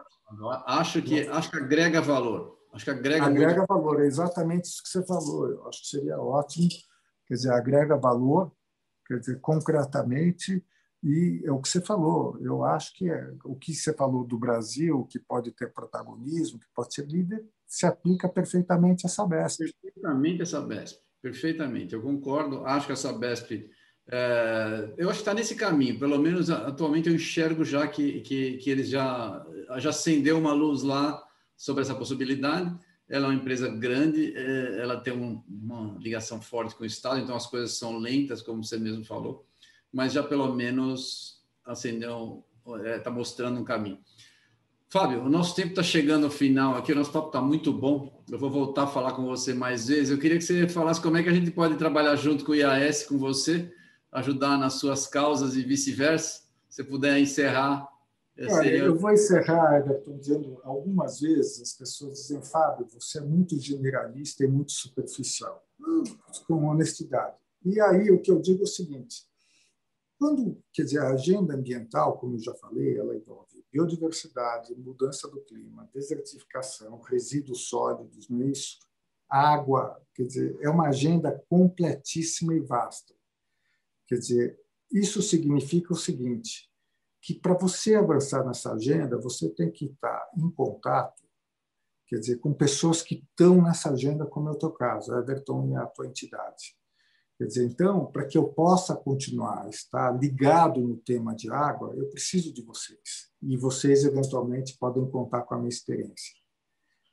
[0.65, 2.57] acho que acho que agrega valor.
[2.73, 3.67] Acho que agrega agrega muito...
[3.67, 4.01] valor.
[4.01, 5.49] É exatamente isso que você falou.
[5.49, 6.69] Eu acho que seria ótimo.
[7.27, 8.51] Quer dizer, agrega valor
[9.09, 10.63] quer dizer, concretamente,
[11.03, 12.37] e é o que você falou.
[12.39, 16.67] Eu acho que é, o que você falou do Brasil, que pode ter protagonismo, que
[16.75, 19.63] pode ser líder, se aplica perfeitamente a Sabesp.
[19.63, 21.93] Perfeitamente a Sabesp, perfeitamente.
[21.93, 22.65] Eu concordo.
[22.65, 23.69] Acho que a Sabesp,
[24.11, 25.99] é, eu acho que está nesse caminho.
[25.99, 29.45] Pelo menos atualmente eu enxergo já que, que, que eles já
[29.77, 31.21] já acendeu uma luz lá
[31.55, 32.73] sobre essa possibilidade.
[33.07, 37.19] Ela é uma empresa grande, é, ela tem um, uma ligação forte com o Estado,
[37.19, 39.49] então as coisas são lentas, como você mesmo falou
[39.91, 42.45] mas já pelo menos acendeu,
[42.95, 43.99] está é, mostrando um caminho.
[44.91, 48.23] Fábio, o nosso tempo está chegando ao final aqui, o nosso papo está muito bom.
[48.27, 50.09] Eu vou voltar a falar com você mais vezes.
[50.09, 52.55] Eu queria que você falasse como é que a gente pode trabalhar junto com o
[52.55, 53.71] IAS, com você,
[54.11, 56.41] ajudar nas suas causas e vice-versa.
[56.67, 57.87] Se puder encerrar.
[58.35, 58.79] É, Olha, seria...
[58.79, 64.43] Eu vou encerrar, Everton, dizendo algumas vezes as pessoas dizem, Fábio, você é muito generalista
[64.43, 65.63] e muito superficial,
[66.47, 67.35] com honestidade.
[67.63, 69.23] E aí o que eu digo é o seguinte:
[70.17, 75.41] quando, quer dizer, a agenda ambiental, como eu já falei, ela envolve biodiversidade, mudança do
[75.41, 78.79] clima, desertificação, resíduos sólidos, não isso?
[79.29, 83.13] Água, quer dizer, é uma agenda completíssima e vasta.
[84.07, 84.59] Quer dizer,
[84.91, 86.67] isso significa o seguinte,
[87.21, 91.23] que para você avançar nessa agenda, você tem que estar em contato,
[92.07, 95.75] quer dizer, com pessoas que estão nessa agenda, como é o teu caso, Everton e
[95.75, 96.78] a tua entidade.
[97.39, 102.09] Quer dizer, então, para que eu possa continuar estar ligado no tema de água, eu
[102.09, 103.31] preciso de vocês.
[103.41, 106.35] E vocês, eventualmente, podem contar com a minha experiência.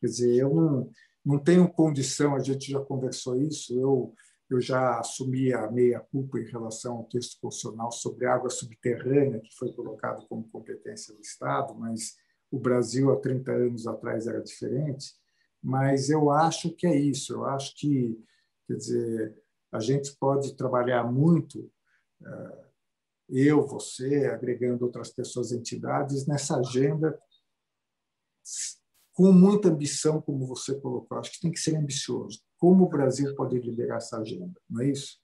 [0.00, 0.90] Quer dizer, eu não,
[1.24, 4.12] não tenho condição, a gente já conversou isso, eu,
[4.50, 9.72] eu já assumi a meia-culpa em relação ao texto constitucional sobre água subterrânea, que foi
[9.74, 12.16] colocado como competência do Estado, mas
[12.50, 15.06] o Brasil, há 30 anos atrás, era diferente.
[15.62, 18.20] Mas eu acho que é isso, eu acho que,
[18.66, 19.45] quer dizer,
[19.76, 21.70] a gente pode trabalhar muito,
[22.24, 22.66] eh,
[23.28, 27.18] eu, você, agregando outras pessoas, entidades, nessa agenda
[29.16, 31.18] com muita ambição, como você colocou.
[31.18, 32.38] Acho que tem que ser ambicioso.
[32.58, 35.18] Como o Brasil pode liderar essa agenda, não é isso?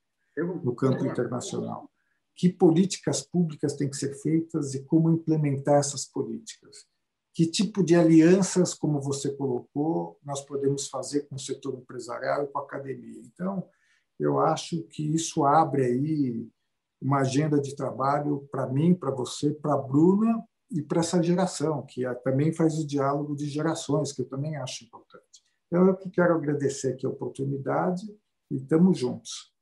[0.64, 1.90] No campo internacional.
[2.34, 6.86] Que políticas públicas têm que ser feitas e como implementar essas políticas?
[7.34, 12.46] Que tipo de alianças, como você colocou, nós podemos fazer com o setor empresarial e
[12.46, 13.20] com a academia?
[13.20, 13.68] Então,
[14.22, 16.48] eu acho que isso abre aí
[17.00, 21.84] uma agenda de trabalho para mim, para você, para a Bruna e para essa geração,
[21.84, 25.42] que também faz o diálogo de gerações, que eu também acho importante.
[25.66, 28.02] Então, eu que quero agradecer aqui a oportunidade
[28.50, 29.52] e estamos juntos.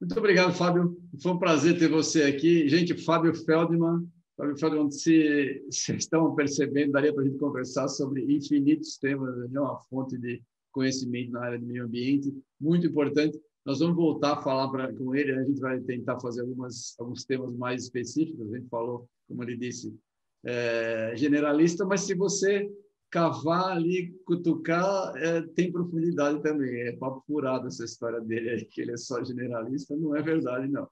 [0.00, 0.96] Muito obrigado, Fábio.
[1.22, 2.68] Foi um prazer ter você aqui.
[2.68, 8.24] Gente, Fábio Feldman, Fábio Feldman, se vocês estão percebendo, daria para a gente conversar sobre
[8.34, 10.42] infinitos temas, é uma fonte de
[10.72, 13.38] conhecimento na área do meio ambiente, muito importante.
[13.64, 17.24] Nós vamos voltar a falar pra, com ele, a gente vai tentar fazer algumas, alguns
[17.24, 18.52] temas mais específicos.
[18.52, 19.94] A gente falou, como ele disse,
[20.44, 22.70] é, generalista, mas se você
[23.10, 26.82] cavar ali, cutucar, é, tem profundidade também.
[26.82, 29.96] É papo furado essa história dele aí, que ele é só generalista.
[29.96, 30.88] Não é verdade, não.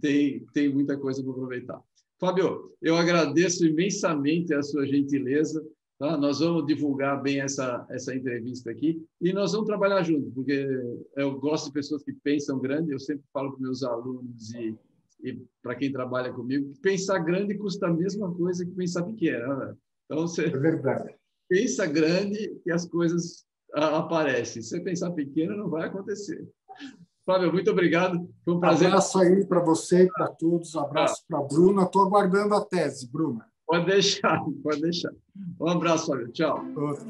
[0.00, 1.80] Tem, tem muita coisa para aproveitar.
[2.18, 5.64] Fábio, eu agradeço imensamente a sua gentileza.
[5.98, 6.16] Tá?
[6.16, 10.66] Nós vamos divulgar bem essa, essa entrevista aqui e nós vamos trabalhar junto, porque
[11.16, 12.92] eu gosto de pessoas que pensam grande.
[12.92, 14.78] Eu sempre falo para meus alunos e,
[15.24, 19.56] e para quem trabalha comigo que pensar grande custa a mesma coisa que pensar pequeno.
[19.56, 19.74] Né?
[20.04, 21.14] Então, você é verdade.
[21.48, 23.44] pensa grande e as coisas
[23.74, 24.62] aparecem.
[24.62, 26.48] Se você pensar pequeno, não vai acontecer.
[27.26, 28.26] Fábio, muito obrigado.
[28.44, 28.86] Foi um prazer.
[28.86, 30.74] Um abraço aí para você e para todos.
[30.76, 31.26] Um abraço ah.
[31.28, 31.82] para a Bruna.
[31.82, 33.44] Estou aguardando a tese, Bruna.
[33.68, 35.12] Pode deixar, pode deixar.
[35.60, 36.26] Um abraço, olha.
[36.28, 36.64] Tchau.
[36.74, 37.06] Outro.